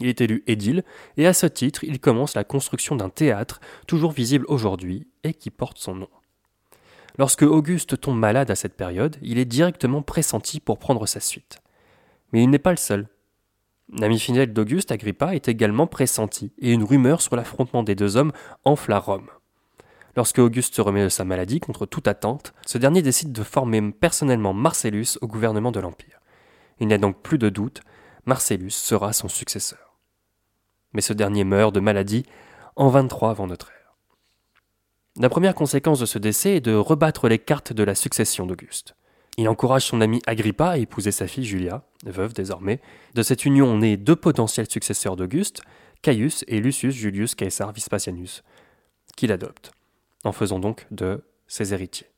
Il 0.01 0.07
est 0.07 0.19
élu 0.19 0.43
édile, 0.47 0.83
et 1.15 1.27
à 1.27 1.33
ce 1.33 1.45
titre, 1.45 1.83
il 1.83 1.99
commence 1.99 2.33
la 2.33 2.43
construction 2.43 2.95
d'un 2.95 3.09
théâtre, 3.09 3.61
toujours 3.85 4.11
visible 4.11 4.45
aujourd'hui, 4.47 5.07
et 5.23 5.35
qui 5.35 5.51
porte 5.51 5.77
son 5.77 5.93
nom. 5.93 6.09
Lorsque 7.19 7.43
Auguste 7.43 8.01
tombe 8.01 8.17
malade 8.17 8.49
à 8.49 8.55
cette 8.55 8.75
période, 8.75 9.17
il 9.21 9.37
est 9.37 9.45
directement 9.45 10.01
pressenti 10.01 10.59
pour 10.59 10.79
prendre 10.79 11.05
sa 11.05 11.19
suite. 11.19 11.59
Mais 12.33 12.41
il 12.41 12.49
n'est 12.49 12.57
pas 12.57 12.71
le 12.71 12.77
seul. 12.77 13.09
L'ami 13.93 14.17
fidèle 14.17 14.53
d'Auguste, 14.53 14.91
Agrippa, 14.91 15.35
est 15.35 15.47
également 15.47 15.85
pressenti, 15.85 16.51
et 16.57 16.71
une 16.71 16.83
rumeur 16.83 17.21
sur 17.21 17.35
l'affrontement 17.35 17.83
des 17.83 17.93
deux 17.93 18.17
hommes 18.17 18.31
enfle 18.65 18.93
à 18.93 18.99
Rome. 18.99 19.29
Lorsque 20.15 20.39
Auguste 20.39 20.73
se 20.73 20.81
remet 20.81 21.03
de 21.03 21.09
sa 21.09 21.25
maladie 21.25 21.59
contre 21.59 21.85
toute 21.85 22.07
attente, 22.07 22.53
ce 22.65 22.79
dernier 22.79 23.03
décide 23.03 23.33
de 23.33 23.43
former 23.43 23.91
personnellement 23.91 24.53
Marcellus 24.53 25.19
au 25.21 25.27
gouvernement 25.27 25.71
de 25.71 25.79
l'Empire. 25.79 26.21
Il 26.79 26.87
n'y 26.87 26.95
a 26.95 26.97
donc 26.97 27.21
plus 27.21 27.37
de 27.37 27.49
doute, 27.49 27.81
Marcellus 28.25 28.71
sera 28.71 29.13
son 29.13 29.27
successeur 29.27 29.90
mais 30.93 31.01
ce 31.01 31.13
dernier 31.13 31.43
meurt 31.43 31.73
de 31.73 31.79
maladie 31.79 32.25
en 32.75 32.89
23 32.89 33.29
avant 33.31 33.47
notre 33.47 33.69
ère. 33.71 33.95
La 35.17 35.29
première 35.29 35.55
conséquence 35.55 35.99
de 35.99 36.05
ce 36.05 36.17
décès 36.17 36.55
est 36.55 36.61
de 36.61 36.73
rebattre 36.73 37.27
les 37.27 37.39
cartes 37.39 37.73
de 37.73 37.83
la 37.83 37.95
succession 37.95 38.45
d'Auguste. 38.45 38.95
Il 39.37 39.49
encourage 39.49 39.85
son 39.85 40.01
ami 40.01 40.21
Agrippa 40.25 40.71
à 40.71 40.77
épouser 40.77 41.11
sa 41.11 41.27
fille 41.27 41.45
Julia, 41.45 41.83
veuve 42.05 42.33
désormais. 42.33 42.79
De 43.13 43.23
cette 43.23 43.45
union 43.45 43.77
naît 43.77 43.97
deux 43.97 44.15
potentiels 44.15 44.69
successeurs 44.69 45.15
d'Auguste, 45.15 45.61
Caius 46.01 46.43
et 46.47 46.59
Lucius 46.59 46.95
Julius 46.95 47.35
Caesar 47.35 47.71
Vespasianus, 47.71 48.43
qu'il 49.15 49.31
adopte, 49.31 49.71
en 50.23 50.31
faisant 50.31 50.59
donc 50.59 50.87
de 50.91 51.23
ses 51.47 51.73
héritiers. 51.73 52.09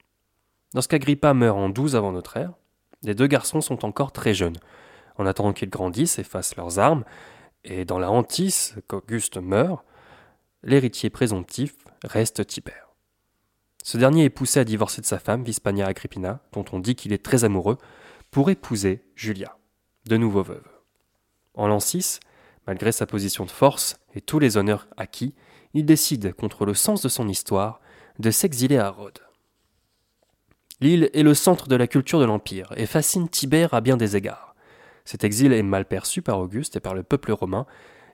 Lorsqu'Agrippa 0.73 1.33
meurt 1.33 1.57
en 1.57 1.69
12 1.69 1.95
avant 1.95 2.11
notre 2.11 2.37
ère, 2.37 2.53
les 3.03 3.13
deux 3.13 3.27
garçons 3.27 3.61
sont 3.61 3.85
encore 3.85 4.11
très 4.11 4.33
jeunes. 4.33 4.57
En 5.17 5.25
attendant 5.25 5.53
qu'ils 5.53 5.69
grandissent 5.69 6.17
et 6.17 6.23
fassent 6.23 6.55
leurs 6.55 6.79
armes, 6.79 7.03
et 7.63 7.85
dans 7.85 7.99
la 7.99 8.11
hantise 8.11 8.75
qu'Auguste 8.87 9.37
meurt, 9.37 9.83
l'héritier 10.63 11.09
présomptif 11.09 11.75
reste 12.03 12.45
Tibère. 12.45 12.89
Ce 13.83 13.97
dernier 13.97 14.23
est 14.23 14.29
poussé 14.29 14.59
à 14.59 14.63
divorcer 14.63 15.01
de 15.01 15.05
sa 15.05 15.19
femme, 15.19 15.43
Vispania 15.43 15.87
Agrippina, 15.87 16.41
dont 16.53 16.65
on 16.71 16.79
dit 16.79 16.95
qu'il 16.95 17.13
est 17.13 17.23
très 17.23 17.43
amoureux, 17.43 17.77
pour 18.31 18.49
épouser 18.49 19.03
Julia, 19.15 19.57
de 20.07 20.17
nouveau 20.17 20.41
veuve. 20.41 20.67
En 21.53 21.67
l'an 21.67 21.79
6, 21.79 22.19
malgré 22.65 22.91
sa 22.91 23.05
position 23.05 23.45
de 23.45 23.51
force 23.51 23.97
et 24.15 24.21
tous 24.21 24.39
les 24.39 24.57
honneurs 24.57 24.87
acquis, 24.97 25.33
il 25.73 25.85
décide, 25.85 26.33
contre 26.33 26.65
le 26.65 26.73
sens 26.73 27.01
de 27.01 27.09
son 27.09 27.27
histoire, 27.27 27.81
de 28.19 28.31
s'exiler 28.31 28.77
à 28.77 28.89
Rhodes. 28.89 29.19
L'île 30.79 31.09
est 31.13 31.23
le 31.23 31.33
centre 31.33 31.67
de 31.67 31.75
la 31.75 31.87
culture 31.87 32.19
de 32.19 32.25
l'Empire 32.25 32.73
et 32.75 32.85
fascine 32.85 33.29
Tibère 33.29 33.73
à 33.73 33.81
bien 33.81 33.97
des 33.97 34.15
égards. 34.15 34.52
Cet 35.05 35.23
exil 35.23 35.53
est 35.53 35.63
mal 35.63 35.85
perçu 35.85 36.21
par 36.21 36.39
Auguste 36.39 36.75
et 36.75 36.79
par 36.79 36.93
le 36.93 37.03
peuple 37.03 37.31
romain 37.31 37.65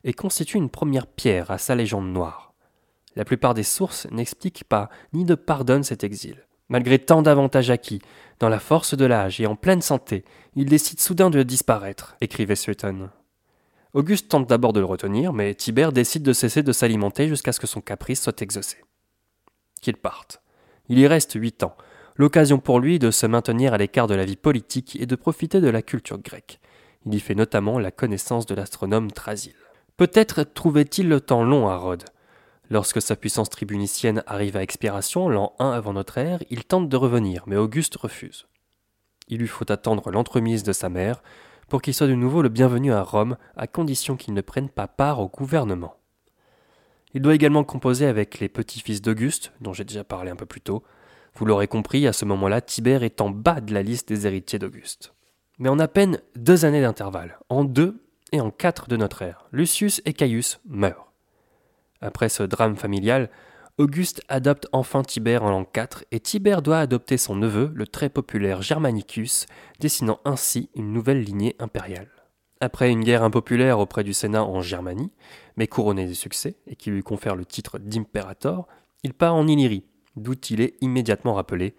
et 0.04 0.14
constitue 0.14 0.58
une 0.58 0.70
première 0.70 1.08
pierre 1.08 1.52
à 1.52 1.58
sa 1.58 1.76
légende 1.76 2.12
noire. 2.12 2.54
La 3.16 3.26
plupart 3.26 3.54
des 3.54 3.64
sources 3.64 4.08
n'expliquent 4.12 4.64
pas 4.64 4.90
ni 5.14 5.26
ne 5.26 5.36
pardonnent 5.36 5.84
cet 5.84 6.04
exil. 6.04 6.46
Malgré 6.70 7.00
tant 7.00 7.22
d'avantages 7.22 7.72
acquis, 7.72 8.02
dans 8.40 8.50
la 8.50 8.60
force 8.60 8.96
de 8.96 9.06
l'âge 9.06 9.42
et 9.42 9.48
en 9.48 9.56
pleine 9.56 9.82
santé, 9.82 10.24
il 10.56 10.66
décide 10.66 11.00
soudain 11.00 11.30
de 11.30 11.42
disparaître, 11.42 12.16
écrivait 12.22 12.56
Sueton. 12.56 13.10
Auguste 13.94 14.30
tente 14.30 14.48
d'abord 14.48 14.72
de 14.72 14.80
le 14.80 14.86
retenir, 14.86 15.34
mais 15.34 15.56
Tibère 15.56 15.92
décide 15.92 16.22
de 16.22 16.34
cesser 16.34 16.62
de 16.62 16.72
s'alimenter 16.72 17.28
jusqu'à 17.28 17.52
ce 17.52 17.60
que 17.60 17.66
son 17.66 17.82
caprice 17.82 18.22
soit 18.22 18.40
exaucé. 18.44 18.78
Qu'il 19.82 19.98
parte. 19.98 20.42
Il 20.90 21.00
y 21.00 21.08
reste 21.08 21.34
huit 21.34 21.64
ans, 21.64 21.76
l'occasion 22.16 22.60
pour 22.60 22.80
lui 22.80 23.00
de 23.00 23.10
se 23.10 23.26
maintenir 23.26 23.74
à 23.74 23.78
l'écart 23.78 24.06
de 24.06 24.14
la 24.14 24.26
vie 24.26 24.36
politique 24.36 24.96
et 25.02 25.08
de 25.08 25.16
profiter 25.16 25.60
de 25.60 25.70
la 25.70 25.82
culture 25.82 26.20
grecque. 26.20 26.60
Il 27.06 27.16
y 27.16 27.20
fait 27.22 27.36
notamment 27.36 27.80
la 27.80 27.92
connaissance 27.92 28.46
de 28.46 28.56
l'astronome 28.56 29.12
Trasile. 29.12 29.56
Peut-être 29.96 30.44
trouvait-il 30.44 31.08
le 31.08 31.22
temps 31.22 31.44
long 31.44 31.70
à 31.70 31.78
Rhodes. 31.78 32.04
Lorsque 32.70 33.02
sa 33.02 33.16
puissance 33.16 33.50
tribunicienne 33.50 34.22
arrive 34.28 34.58
à 34.58 34.62
expiration, 34.62 35.30
l'an 35.30 35.54
1 35.60 35.72
avant 35.72 35.94
notre 35.94 36.18
ère, 36.18 36.44
il 36.50 36.66
tente 36.66 36.90
de 36.90 36.98
revenir, 36.98 37.44
mais 37.48 37.56
Auguste 37.56 37.96
refuse. 37.96 38.48
Il 39.30 39.40
lui 39.40 39.48
faut 39.48 39.72
attendre 39.72 40.12
l'entremise 40.12 40.64
de 40.64 40.74
sa 40.74 40.90
mère 40.90 41.24
pour 41.70 41.82
qu'il 41.82 41.94
soit 41.94 42.08
de 42.08 42.16
nouveau 42.16 42.42
le 42.42 42.50
bienvenu 42.50 42.92
à 42.92 43.02
Rome, 43.02 43.38
à 43.56 43.68
condition 43.68 44.18
qu'il 44.18 44.34
ne 44.34 44.42
prenne 44.42 44.70
pas 44.70 44.88
part 44.88 45.20
au 45.20 45.30
gouvernement. 45.30 45.96
Il 47.14 47.22
doit 47.22 47.36
également 47.36 47.64
composer 47.64 48.08
avec 48.08 48.40
les 48.40 48.50
petits-fils 48.50 49.02
d'Auguste, 49.02 49.54
dont 49.62 49.74
j'ai 49.74 49.86
déjà 49.86 50.04
parlé 50.04 50.32
un 50.32 50.36
peu 50.36 50.46
plus 50.46 50.62
tôt. 50.62 50.84
Vous 51.36 51.46
l'aurez 51.46 51.68
compris, 51.68 52.08
à 52.08 52.14
ce 52.14 52.26
moment-là, 52.26 52.62
Tibère 52.62 53.04
est 53.04 53.22
en 53.22 53.30
bas 53.30 53.62
de 53.62 53.74
la 53.74 53.84
liste 53.84 54.10
des 54.10 54.28
héritiers 54.28 54.60
d'Auguste 54.60 55.14
mais 55.60 55.70
en 55.70 55.78
à 55.80 55.88
peine 55.88 56.20
deux 56.36 56.66
années 56.66 56.82
d'intervalle, 56.82 57.38
en 57.50 57.64
deux 57.64 58.02
et 58.32 58.42
en 58.42 58.50
quatre 58.52 58.88
de 58.88 58.98
notre 58.98 59.22
ère, 59.22 59.46
Lucius 59.52 60.02
et 60.06 60.14
Caius 60.14 60.60
meurent. 60.68 61.12
Après 62.02 62.30
ce 62.30 62.44
drame 62.44 62.76
familial, 62.76 63.30
Auguste 63.78 64.22
adopte 64.28 64.68
enfin 64.74 65.04
Tibère 65.04 65.44
en 65.44 65.52
l'an 65.52 65.64
4 65.64 66.04
et 66.12 66.20
Tibère 66.20 66.62
doit 66.62 66.80
adopter 66.80 67.18
son 67.18 67.36
neveu, 67.36 67.72
le 67.74 67.88
très 67.88 68.10
populaire 68.10 68.62
Germanicus, 68.62 69.46
dessinant 69.80 70.20
ainsi 70.26 70.70
une 70.76 70.92
nouvelle 70.92 71.24
lignée 71.24 71.56
impériale. 71.60 72.10
Après 72.60 72.92
une 72.92 73.06
guerre 73.06 73.24
impopulaire 73.24 73.80
auprès 73.80 74.04
du 74.04 74.14
Sénat 74.14 74.44
en 74.44 74.62
Germanie, 74.62 75.12
mais 75.56 75.68
couronnée 75.68 76.08
de 76.08 76.14
succès 76.14 76.58
et 76.68 76.76
qui 76.76 76.90
lui 76.90 77.04
confère 77.04 77.38
le 77.38 77.46
titre 77.46 77.80
d'impérator, 77.80 78.68
il 79.04 79.14
part 79.14 79.36
en 79.36 79.48
Illyrie, 79.48 79.86
d'où 80.18 80.34
il 80.50 80.60
est 80.60 80.76
immédiatement 80.82 81.34
rappelé 81.34 81.74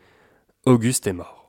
Auguste 0.64 1.06
est 1.06 1.12
mort. 1.12 1.39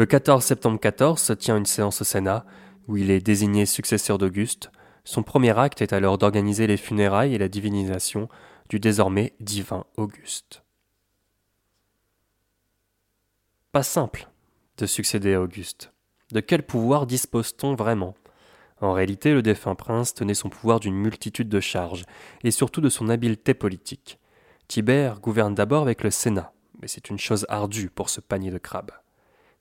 Le 0.00 0.06
14 0.06 0.42
septembre 0.42 0.80
14 0.80 1.20
se 1.20 1.34
tient 1.34 1.58
une 1.58 1.66
séance 1.66 2.00
au 2.00 2.04
Sénat 2.04 2.46
où 2.88 2.96
il 2.96 3.10
est 3.10 3.20
désigné 3.20 3.66
successeur 3.66 4.16
d'Auguste. 4.16 4.70
Son 5.04 5.22
premier 5.22 5.58
acte 5.58 5.82
est 5.82 5.92
alors 5.92 6.16
d'organiser 6.16 6.66
les 6.66 6.78
funérailles 6.78 7.34
et 7.34 7.38
la 7.38 7.50
divinisation 7.50 8.26
du 8.70 8.80
désormais 8.80 9.34
divin 9.40 9.84
Auguste. 9.98 10.62
Pas 13.72 13.82
simple 13.82 14.30
de 14.78 14.86
succéder 14.86 15.34
à 15.34 15.42
Auguste. 15.42 15.92
De 16.32 16.40
quel 16.40 16.62
pouvoir 16.62 17.06
dispose-t-on 17.06 17.74
vraiment? 17.74 18.14
En 18.80 18.94
réalité, 18.94 19.34
le 19.34 19.42
défunt 19.42 19.74
prince 19.74 20.14
tenait 20.14 20.32
son 20.32 20.48
pouvoir 20.48 20.80
d'une 20.80 20.96
multitude 20.96 21.50
de 21.50 21.60
charges, 21.60 22.06
et 22.42 22.50
surtout 22.50 22.80
de 22.80 22.88
son 22.88 23.10
habileté 23.10 23.52
politique. 23.52 24.18
Tibère 24.66 25.20
gouverne 25.20 25.54
d'abord 25.54 25.82
avec 25.82 26.02
le 26.02 26.10
Sénat, 26.10 26.54
mais 26.80 26.88
c'est 26.88 27.10
une 27.10 27.18
chose 27.18 27.44
ardue 27.50 27.90
pour 27.90 28.08
ce 28.08 28.22
panier 28.22 28.50
de 28.50 28.56
crabes. 28.56 28.92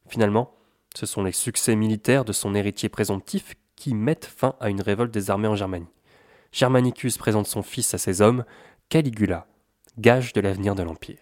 Finalement, 0.09 0.51
ce 0.95 1.05
sont 1.05 1.23
les 1.23 1.31
succès 1.31 1.75
militaires 1.75 2.25
de 2.25 2.33
son 2.33 2.55
héritier 2.55 2.89
présomptif 2.89 3.53
qui 3.75 3.93
mettent 3.93 4.25
fin 4.25 4.55
à 4.59 4.69
une 4.69 4.81
révolte 4.81 5.13
des 5.13 5.29
armées 5.29 5.47
en 5.47 5.55
Germanie. 5.55 5.85
Germanicus 6.51 7.19
présente 7.19 7.45
son 7.45 7.61
fils 7.61 7.93
à 7.93 7.99
ses 7.99 8.21
hommes, 8.21 8.43
Caligula, 8.89 9.45
gage 9.99 10.33
de 10.33 10.41
l'avenir 10.41 10.73
de 10.73 10.81
l'Empire. 10.81 11.19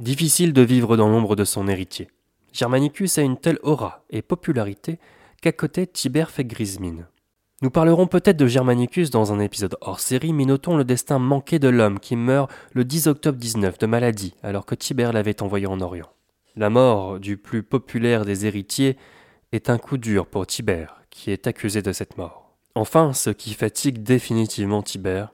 Difficile 0.00 0.54
de 0.54 0.62
vivre 0.62 0.96
dans 0.96 1.10
l'ombre 1.10 1.36
de 1.36 1.44
son 1.44 1.68
héritier. 1.68 2.08
Germanicus 2.52 3.18
a 3.18 3.22
une 3.22 3.36
telle 3.36 3.58
aura 3.62 4.04
et 4.10 4.22
popularité 4.22 4.98
qu'à 5.40 5.52
côté 5.52 5.86
Tibère 5.86 6.30
fait 6.30 6.44
grise 6.44 6.80
mine. 6.80 7.06
Nous 7.60 7.70
parlerons 7.70 8.06
peut-être 8.06 8.36
de 8.36 8.46
Germanicus 8.46 9.10
dans 9.10 9.32
un 9.32 9.40
épisode 9.40 9.76
hors 9.80 9.98
série, 9.98 10.32
mais 10.32 10.44
notons 10.44 10.76
le 10.76 10.84
destin 10.84 11.18
manqué 11.18 11.58
de 11.58 11.68
l'homme 11.68 11.98
qui 11.98 12.14
meurt 12.14 12.50
le 12.72 12.84
10 12.84 13.08
octobre 13.08 13.36
19 13.36 13.78
de 13.78 13.86
maladie, 13.86 14.34
alors 14.42 14.64
que 14.64 14.76
Tibère 14.76 15.12
l'avait 15.12 15.42
envoyé 15.42 15.66
en 15.66 15.80
Orient. 15.80 16.08
La 16.54 16.70
mort 16.70 17.18
du 17.18 17.36
plus 17.36 17.64
populaire 17.64 18.24
des 18.24 18.46
héritiers 18.46 18.96
est 19.52 19.70
un 19.70 19.78
coup 19.78 19.98
dur 19.98 20.26
pour 20.26 20.46
Tibère, 20.46 21.02
qui 21.10 21.32
est 21.32 21.48
accusé 21.48 21.82
de 21.82 21.92
cette 21.92 22.16
mort. 22.16 22.56
Enfin, 22.74 23.12
ce 23.12 23.30
qui 23.30 23.54
fatigue 23.54 24.04
définitivement 24.04 24.82
Tibère, 24.82 25.32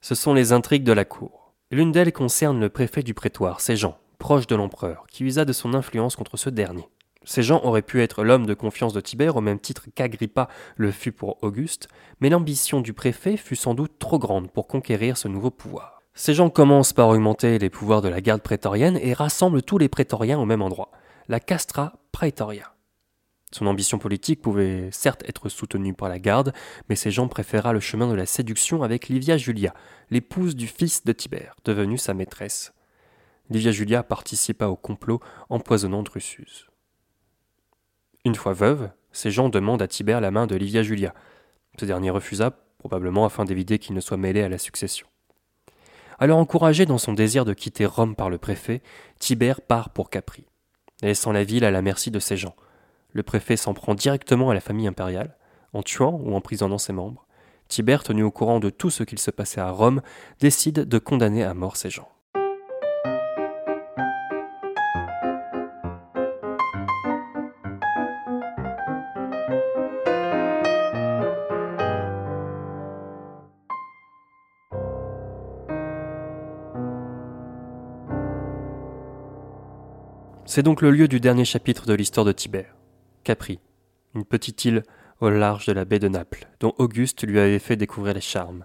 ce 0.00 0.14
sont 0.14 0.32
les 0.32 0.52
intrigues 0.52 0.84
de 0.84 0.92
la 0.92 1.04
cour. 1.04 1.52
L'une 1.70 1.92
d'elles 1.92 2.12
concerne 2.12 2.60
le 2.60 2.70
préfet 2.70 3.02
du 3.02 3.12
prétoire, 3.12 3.60
Jean 3.60 3.98
proche 4.18 4.46
de 4.46 4.56
l'empereur, 4.56 5.06
qui 5.10 5.24
usa 5.24 5.44
de 5.44 5.52
son 5.52 5.74
influence 5.74 6.16
contre 6.16 6.36
ce 6.36 6.50
dernier. 6.50 6.88
Ces 7.24 7.42
gens 7.42 7.60
auraient 7.64 7.82
pu 7.82 8.02
être 8.02 8.22
l'homme 8.22 8.46
de 8.46 8.54
confiance 8.54 8.92
de 8.92 9.00
Tibère 9.00 9.36
au 9.36 9.40
même 9.40 9.58
titre 9.58 9.86
qu'Agrippa 9.94 10.48
le 10.76 10.92
fut 10.92 11.10
pour 11.10 11.42
Auguste, 11.42 11.88
mais 12.20 12.30
l'ambition 12.30 12.80
du 12.80 12.92
préfet 12.92 13.36
fut 13.36 13.56
sans 13.56 13.74
doute 13.74 13.98
trop 13.98 14.20
grande 14.20 14.50
pour 14.50 14.68
conquérir 14.68 15.16
ce 15.16 15.26
nouveau 15.26 15.50
pouvoir. 15.50 16.02
Ces 16.14 16.34
gens 16.34 16.50
commencent 16.50 16.92
par 16.92 17.08
augmenter 17.08 17.58
les 17.58 17.68
pouvoirs 17.68 18.00
de 18.00 18.08
la 18.08 18.20
garde 18.20 18.42
prétorienne 18.42 18.98
et 19.02 19.12
rassemblent 19.12 19.62
tous 19.62 19.76
les 19.76 19.88
prétoriens 19.88 20.38
au 20.38 20.44
même 20.44 20.62
endroit, 20.62 20.92
la 21.28 21.40
Castra 21.40 21.94
Praetoria. 22.12 22.72
Son 23.52 23.66
ambition 23.66 23.98
politique 23.98 24.40
pouvait 24.40 24.88
certes 24.92 25.22
être 25.28 25.48
soutenue 25.48 25.94
par 25.94 26.08
la 26.08 26.18
garde, 26.18 26.52
mais 26.88 26.96
ces 26.96 27.10
gens 27.10 27.28
préféra 27.28 27.72
le 27.72 27.80
chemin 27.80 28.08
de 28.08 28.14
la 28.14 28.26
séduction 28.26 28.82
avec 28.82 29.08
Livia 29.08 29.36
Julia, 29.36 29.74
l'épouse 30.10 30.54
du 30.54 30.66
fils 30.66 31.04
de 31.04 31.12
Tibère, 31.12 31.56
devenue 31.64 31.98
sa 31.98 32.14
maîtresse. 32.14 32.72
Livia 33.48 33.70
Julia 33.70 34.02
participa 34.02 34.66
au 34.66 34.76
complot 34.76 35.20
empoisonnant 35.48 36.02
Drusus. 36.02 36.66
Une 38.24 38.34
fois 38.34 38.52
veuve, 38.52 38.90
ces 39.12 39.30
gens 39.30 39.48
demandent 39.48 39.82
à 39.82 39.88
Tibère 39.88 40.20
la 40.20 40.32
main 40.32 40.48
de 40.48 40.56
Livia 40.56 40.82
Julia. 40.82 41.14
Ce 41.78 41.84
dernier 41.84 42.10
refusa, 42.10 42.50
probablement 42.78 43.24
afin 43.24 43.44
d'éviter 43.44 43.78
qu'il 43.78 43.94
ne 43.94 44.00
soit 44.00 44.16
mêlé 44.16 44.42
à 44.42 44.48
la 44.48 44.58
succession. 44.58 45.06
Alors 46.18 46.38
encouragé 46.38 46.86
dans 46.86 46.98
son 46.98 47.12
désir 47.12 47.44
de 47.44 47.54
quitter 47.54 47.86
Rome 47.86 48.16
par 48.16 48.30
le 48.30 48.38
préfet, 48.38 48.82
Tibère 49.20 49.60
part 49.60 49.90
pour 49.90 50.10
Capri, 50.10 50.46
laissant 51.02 51.30
la 51.30 51.44
ville 51.44 51.64
à 51.64 51.70
la 51.70 51.82
merci 51.82 52.10
de 52.10 52.18
ses 52.18 52.36
gens. 52.36 52.56
Le 53.12 53.22
préfet 53.22 53.56
s'en 53.56 53.74
prend 53.74 53.94
directement 53.94 54.50
à 54.50 54.54
la 54.54 54.60
famille 54.60 54.88
impériale, 54.88 55.36
en 55.72 55.82
tuant 55.82 56.18
ou 56.22 56.34
emprisonnant 56.34 56.78
ses 56.78 56.92
membres. 56.92 57.26
Tibère, 57.68 58.02
tenu 58.02 58.24
au 58.24 58.30
courant 58.30 58.58
de 58.58 58.70
tout 58.70 58.90
ce 58.90 59.04
qu'il 59.04 59.18
se 59.18 59.30
passait 59.30 59.60
à 59.60 59.70
Rome, 59.70 60.02
décide 60.40 60.80
de 60.88 60.98
condamner 60.98 61.44
à 61.44 61.54
mort 61.54 61.76
ces 61.76 61.90
gens. 61.90 62.08
C'est 80.56 80.62
donc 80.62 80.80
le 80.80 80.90
lieu 80.90 81.06
du 81.06 81.20
dernier 81.20 81.44
chapitre 81.44 81.84
de 81.84 81.92
l'histoire 81.92 82.24
de 82.24 82.32
Tibère. 82.32 82.76
Capri, 83.24 83.60
une 84.14 84.24
petite 84.24 84.64
île 84.64 84.84
au 85.20 85.28
large 85.28 85.66
de 85.66 85.74
la 85.74 85.84
baie 85.84 85.98
de 85.98 86.08
Naples, 86.08 86.48
dont 86.60 86.72
Auguste 86.78 87.26
lui 87.26 87.38
avait 87.38 87.58
fait 87.58 87.76
découvrir 87.76 88.14
les 88.14 88.22
charmes. 88.22 88.64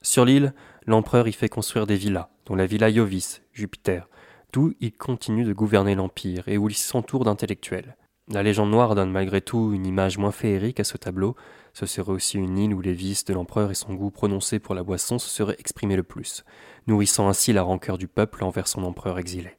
Sur 0.00 0.24
l'île, 0.24 0.54
l'empereur 0.86 1.28
y 1.28 1.34
fait 1.34 1.50
construire 1.50 1.86
des 1.86 1.96
villas, 1.96 2.30
dont 2.46 2.54
la 2.54 2.64
villa 2.64 2.88
Iovis, 2.88 3.42
Jupiter, 3.52 4.08
d'où 4.54 4.72
il 4.80 4.92
continue 4.92 5.44
de 5.44 5.52
gouverner 5.52 5.94
l'Empire 5.94 6.48
et 6.48 6.56
où 6.56 6.70
il 6.70 6.74
s'entoure 6.74 7.24
d'intellectuels. 7.24 7.98
La 8.28 8.42
légende 8.42 8.70
noire 8.70 8.94
donne 8.94 9.12
malgré 9.12 9.42
tout 9.42 9.74
une 9.74 9.84
image 9.84 10.16
moins 10.16 10.32
féerique 10.32 10.80
à 10.80 10.84
ce 10.84 10.96
tableau. 10.96 11.36
Ce 11.74 11.84
serait 11.84 12.12
aussi 12.12 12.38
une 12.38 12.56
île 12.56 12.72
où 12.72 12.80
les 12.80 12.94
vices 12.94 13.26
de 13.26 13.34
l'empereur 13.34 13.70
et 13.70 13.74
son 13.74 13.92
goût 13.92 14.10
prononcé 14.10 14.60
pour 14.60 14.74
la 14.74 14.82
boisson 14.82 15.18
se 15.18 15.28
seraient 15.28 15.56
exprimés 15.58 15.96
le 15.96 16.04
plus, 16.04 16.42
nourrissant 16.86 17.28
ainsi 17.28 17.52
la 17.52 17.64
rancœur 17.64 17.98
du 17.98 18.08
peuple 18.08 18.44
envers 18.44 18.66
son 18.66 18.82
empereur 18.84 19.18
exilé. 19.18 19.58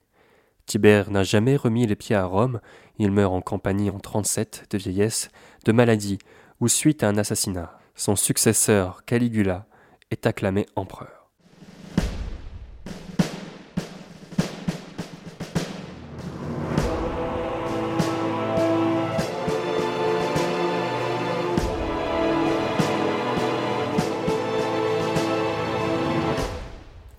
Tibère 0.65 1.11
n'a 1.11 1.23
jamais 1.23 1.55
remis 1.55 1.85
les 1.85 1.95
pieds 1.95 2.15
à 2.15 2.25
Rome, 2.25 2.59
il 2.97 3.11
meurt 3.11 3.33
en 3.33 3.41
campagne 3.41 3.89
en 3.91 3.99
37 3.99 4.67
de 4.71 4.77
vieillesse, 4.77 5.29
de 5.65 5.71
maladie 5.71 6.19
ou 6.59 6.67
suite 6.67 7.03
à 7.03 7.09
un 7.09 7.17
assassinat. 7.17 7.77
Son 7.95 8.15
successeur, 8.15 9.03
Caligula, 9.05 9.65
est 10.09 10.25
acclamé 10.25 10.65
empereur. 10.75 11.23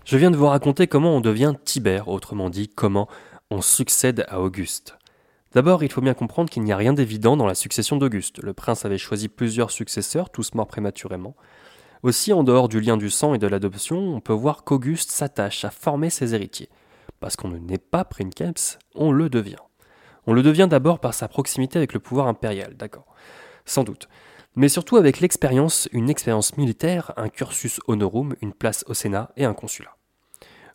Je 0.05 0.19
viens 0.19 0.31
de 0.31 0.37
vous 0.37 0.47
raconter 0.47 0.87
comment 0.87 1.17
on 1.17 1.21
devient 1.21 1.55
Tibère, 1.65 2.09
autrement 2.09 2.49
dit 2.49 2.69
comment 2.69 3.09
on 3.51 3.61
succède 3.61 4.25
à 4.29 4.41
Auguste. 4.41 4.97
D'abord, 5.53 5.85
il 5.85 5.93
faut 5.93 6.01
bien 6.01 6.15
comprendre 6.15 6.51
qu'il 6.51 6.65
n'y 6.65 6.73
a 6.73 6.77
rien 6.77 6.93
d'évident 6.93 7.37
dans 7.37 7.47
la 7.47 7.55
succession 7.55 7.97
d'Auguste. 7.97 8.43
Le 8.43 8.55
prince 8.55 8.85
avait 8.85 8.99
choisi 8.99 9.29
plusieurs 9.29 9.71
successeurs, 9.71 10.31
tous 10.31 10.55
morts 10.55 10.67
prématurément. 10.67 11.37
Aussi, 12.03 12.33
en 12.33 12.43
dehors 12.43 12.69
du 12.69 12.81
lien 12.81 12.97
du 12.97 13.09
sang 13.09 13.35
et 13.35 13.39
de 13.39 13.47
l'adoption, 13.47 13.99
on 13.99 14.21
peut 14.21 14.33
voir 14.33 14.65
qu'Auguste 14.65 15.11
s'attache 15.11 15.65
à 15.65 15.71
former 15.71 16.11
ses 16.11 16.35
héritiers. 16.35 16.69
parce 17.21 17.37
qu'on 17.37 17.49
ne 17.49 17.59
naît 17.59 17.79
pas 17.79 18.05
princeps, 18.05 18.79
on 18.95 19.11
le 19.11 19.31
devient. 19.31 19.57
On 20.27 20.35
le 20.35 20.43
devient 20.43 20.67
d'abord 20.69 20.99
par 20.99 21.15
sa 21.15 21.29
proximité 21.29 21.79
avec 21.79 21.95
le 21.95 22.01
pouvoir 22.01 22.27
impérial, 22.27 22.77
d'accord 22.77 23.07
Sans 23.65 23.85
doute. 23.85 24.09
Mais 24.57 24.69
surtout 24.69 24.97
avec 24.97 25.21
l'expérience, 25.21 25.89
une 25.93 26.11
expérience 26.11 26.57
militaire, 26.59 27.13
un 27.17 27.31
cursus 27.31 27.81
honorum, 27.87 28.35
une 28.43 28.53
place 28.53 28.85
au 28.89 28.95
Sénat 28.95 29.33
et 29.37 29.47
un 29.47 29.55
consulat. 29.55 29.97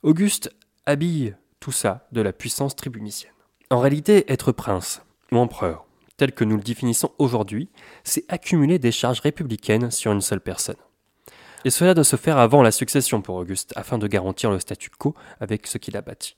Auguste 0.01 0.49
habille 0.88 1.35
tout 1.59 1.71
ça 1.71 2.07
de 2.11 2.21
la 2.21 2.33
puissance 2.33 2.75
tribunicienne. 2.75 3.33
En 3.69 3.79
réalité, 3.79 4.31
être 4.31 4.51
prince 4.51 5.01
ou 5.31 5.37
empereur, 5.37 5.85
tel 6.17 6.31
que 6.31 6.43
nous 6.43 6.57
le 6.57 6.63
définissons 6.63 7.11
aujourd'hui, 7.17 7.69
c'est 8.03 8.25
accumuler 8.27 8.79
des 8.79 8.91
charges 8.91 9.21
républicaines 9.21 9.91
sur 9.91 10.11
une 10.11 10.21
seule 10.21 10.41
personne. 10.41 10.75
Et 11.65 11.69
cela 11.69 11.93
doit 11.93 12.03
se 12.03 12.15
faire 12.15 12.37
avant 12.37 12.61
la 12.61 12.71
succession 12.71 13.21
pour 13.21 13.35
Auguste, 13.35 13.73
afin 13.75 13.97
de 13.97 14.07
garantir 14.07 14.49
le 14.49 14.59
statu 14.59 14.89
quo 14.89 15.13
avec 15.39 15.67
ce 15.67 15.77
qu'il 15.77 15.97
a 15.97 16.01
bâti. 16.01 16.35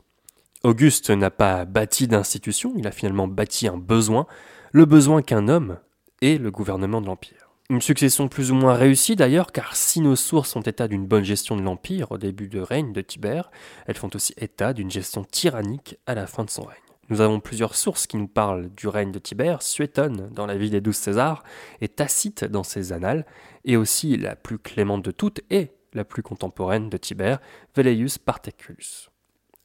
Auguste 0.64 1.10
n'a 1.10 1.32
pas 1.32 1.66
bâti 1.66 2.08
d'institution, 2.08 2.74
il 2.76 2.88
a 2.88 2.92
finalement 2.92 3.28
bâti 3.28 3.68
un 3.68 3.78
besoin, 3.78 4.28
le 4.72 4.86
besoin 4.86 5.22
qu'un 5.22 5.48
homme 5.48 5.80
ait 6.22 6.38
le 6.38 6.52
gouvernement 6.52 7.02
de 7.02 7.08
l'Empire. 7.08 7.41
Une 7.72 7.80
succession 7.80 8.28
plus 8.28 8.52
ou 8.52 8.56
moins 8.56 8.74
réussie 8.74 9.16
d'ailleurs, 9.16 9.54
car 9.54 9.78
si 9.78 10.02
nos 10.02 10.18
sources 10.18 10.52
font 10.52 10.60
état 10.60 10.90
d'une 10.90 11.08
bonne 11.08 11.24
gestion 11.24 11.56
de 11.56 11.62
l'Empire 11.62 12.12
au 12.12 12.18
début 12.18 12.50
de 12.50 12.60
règne 12.60 12.92
de 12.92 13.00
Tibère, 13.00 13.50
elles 13.88 13.96
font 13.96 14.10
aussi 14.14 14.34
état 14.36 14.74
d'une 14.74 14.92
gestion 14.92 15.24
tyrannique 15.24 15.96
à 16.06 16.14
la 16.14 16.28
fin 16.28 16.44
de 16.44 16.50
son 16.50 16.64
règne. 16.64 16.76
Nous 17.08 17.22
avons 17.22 17.40
plusieurs 17.40 17.76
sources 17.76 18.08
qui 18.08 18.18
nous 18.18 18.28
parlent 18.28 18.68
du 18.72 18.90
règne 18.90 19.14
de 19.14 19.20
Tibère, 19.20 19.62
Suétone 19.62 20.28
dans 20.34 20.48
la 20.48 20.58
vie 20.58 20.70
des 20.70 20.82
douze 20.82 20.98
Césars, 20.98 21.44
et 21.80 21.88
Tacite 21.88 22.44
dans 22.44 22.64
ses 22.64 22.92
annales, 22.92 23.26
et 23.64 23.78
aussi 23.78 24.18
la 24.18 24.36
plus 24.36 24.60
clémente 24.60 25.06
de 25.06 25.12
toutes 25.12 25.40
et 25.50 25.72
la 25.94 26.04
plus 26.04 26.24
contemporaine 26.24 26.90
de 26.90 26.98
Tibère, 26.98 27.40
Velleius 27.74 28.18
Parteculus. 28.18 29.11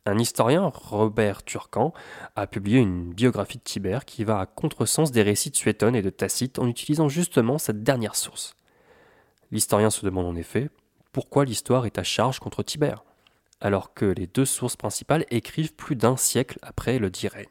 Un 0.08 0.20
historien, 0.20 0.70
Robert 0.72 1.42
Turcan, 1.42 1.92
a 2.36 2.46
publié 2.46 2.78
une 2.78 3.12
biographie 3.12 3.58
de 3.58 3.64
Tibère 3.64 4.04
qui 4.04 4.22
va 4.22 4.38
à 4.38 4.46
contresens 4.46 5.10
des 5.10 5.22
récits 5.22 5.50
de 5.50 5.56
Suétone 5.56 5.96
et 5.96 6.02
de 6.02 6.10
Tacite 6.10 6.60
en 6.60 6.68
utilisant 6.68 7.08
justement 7.08 7.58
cette 7.58 7.82
dernière 7.82 8.14
source. 8.14 8.54
L'historien 9.50 9.90
se 9.90 10.06
demande 10.06 10.26
en 10.26 10.36
effet 10.36 10.70
pourquoi 11.10 11.44
l'histoire 11.44 11.86
est 11.86 11.98
à 11.98 12.04
charge 12.04 12.38
contre 12.38 12.62
Tibère, 12.62 13.02
alors 13.60 13.94
que 13.94 14.04
les 14.04 14.28
deux 14.28 14.44
sources 14.44 14.76
principales 14.76 15.24
écrivent 15.30 15.74
plus 15.74 15.96
d'un 15.96 16.16
siècle 16.16 16.60
après 16.62 17.00
le 17.00 17.10
dit 17.10 17.26
règne. 17.26 17.46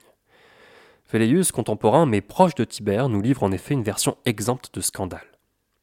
Velleius, 1.11 1.51
contemporain 1.51 2.05
mais 2.05 2.21
proche 2.21 2.55
de 2.55 2.63
Tibère, 2.63 3.09
nous 3.09 3.21
livre 3.21 3.43
en 3.43 3.51
effet 3.51 3.73
une 3.73 3.83
version 3.83 4.15
exempte 4.23 4.73
de 4.73 4.79
scandale. 4.79 5.27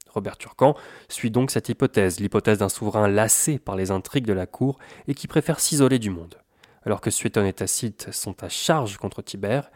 Robert 0.09 0.39
Turcan 0.39 0.75
suit 1.11 1.31
donc 1.31 1.51
cette 1.51 1.69
hypothèse, 1.69 2.19
l'hypothèse 2.19 2.59
d'un 2.59 2.71
souverain 2.71 3.09
lassé 3.09 3.59
par 3.59 3.77
les 3.77 3.91
intrigues 3.91 4.27
de 4.27 4.33
la 4.33 4.47
cour 4.47 4.79
et 5.07 5.13
qui 5.13 5.27
préfère 5.27 5.61
s'isoler 5.61 5.99
du 5.99 6.09
monde 6.09 6.42
alors 6.85 7.01
que 7.01 7.11
Suétone 7.11 7.47
et 7.47 7.53
Tacite 7.53 8.13
sont 8.13 8.43
à 8.43 8.49
charge 8.49 8.97
contre 8.97 9.23
Tibère, 9.23 9.71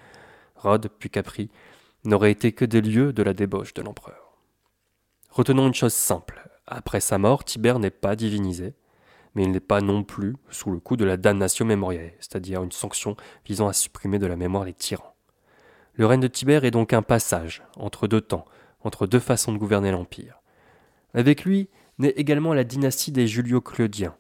Rhodes 0.57 0.89
puis 0.99 1.11
Capri 1.11 1.51
n'auraient 2.05 2.31
été 2.31 2.53
que 2.53 2.65
des 2.65 2.81
lieux 2.81 3.13
de 3.13 3.23
la 3.23 3.35
débauche 3.35 3.75
de 3.75 3.83
l'empereur. 3.83 4.39
Retenons 5.31 5.67
une 5.67 5.75
chose 5.75 5.95
simple. 5.95 6.49
Après 6.67 7.01
sa 7.01 7.19
mort, 7.19 7.45
Tibère 7.45 7.79
n'est 7.79 7.91
pas 7.91 8.17
divinisé, 8.17 8.75
mais 9.35 9.45
il 9.45 9.51
n'est 9.51 9.61
pas 9.61 9.81
non 9.81 10.03
plus 10.03 10.35
sous 10.51 10.71
le 10.71 10.81
coup 10.81 10.97
de 10.97 11.05
la 11.05 11.17
damnation 11.17 11.65
mémorielle, 11.65 12.15
c'est-à-dire 12.21 12.63
une 12.63 12.73
sanction 12.73 13.17
visant 13.45 13.69
à 13.69 13.73
supprimer 13.73 14.19
de 14.19 14.27
la 14.27 14.37
mémoire 14.37 14.65
les 14.65 14.73
tyrans. 14.73 15.15
Le 15.93 16.07
règne 16.07 16.21
de 16.21 16.29
Tibère 16.29 16.65
est 16.65 16.71
donc 16.71 16.93
un 16.93 17.03
passage 17.03 17.63
entre 17.77 18.09
deux 18.09 18.21
temps, 18.21 18.47
entre 18.83 19.07
deux 19.07 19.21
façons 19.21 19.53
de 19.53 19.59
gouverner 19.59 19.91
l'Empire. 19.91 20.41
Avec 21.15 21.45
lui 21.45 21.69
naît 21.99 22.15
également 22.17 22.55
la 22.55 22.65
dynastie 22.65 23.13
des 23.13 23.27
Julio-Claudiens, 23.27 24.17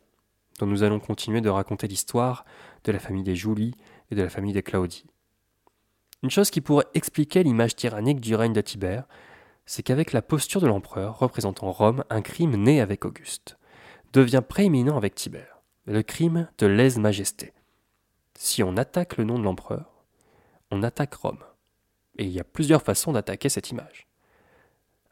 dont 0.59 0.67
nous 0.67 0.83
allons 0.83 1.01
continuer 1.01 1.41
de 1.41 1.49
raconter 1.49 1.87
l'histoire 1.87 2.45
de 2.85 2.93
la 2.93 2.99
famille 2.99 3.23
des 3.23 3.37
Julie 3.37 3.75
et 4.11 4.15
de 4.15 4.23
la 4.23 4.29
famille 4.29 4.53
des 4.53 4.63
Claudie. 4.63 5.07
Une 6.23 6.31
chose 6.31 6.51
qui 6.51 6.61
pourrait 6.61 6.87
expliquer 6.95 7.43
l'image 7.43 7.77
tyrannique 7.77 8.21
du 8.21 8.35
règne 8.35 8.53
de 8.53 8.61
Tibère, 8.61 9.07
c'est 9.67 9.83
qu'avec 9.83 10.13
la 10.13 10.23
posture 10.23 10.61
de 10.61 10.67
l'empereur 10.67 11.19
représentant 11.19 11.71
Rome, 11.73 12.05
un 12.11 12.23
crime 12.23 12.57
né 12.57 12.81
avec 12.81 13.05
Auguste 13.05 13.59
devient 14.13 14.43
prééminent 14.47 14.97
avec 14.97 15.15
Tibère, 15.15 15.63
le 15.85 16.03
crime 16.03 16.49
de 16.59 16.67
lèse-majesté. 16.67 17.53
Si 18.35 18.63
on 18.63 18.77
attaque 18.77 19.17
le 19.19 19.25
nom 19.25 19.39
de 19.39 19.45
l'empereur, 19.45 20.05
on 20.71 20.83
attaque 20.83 21.15
Rome. 21.15 21.45
Et 22.19 22.25
il 22.25 22.31
y 22.31 22.41
a 22.41 22.45
plusieurs 22.45 22.83
façons 22.83 23.13
d'attaquer 23.13 23.49
cette 23.49 23.71
image. 23.71 24.07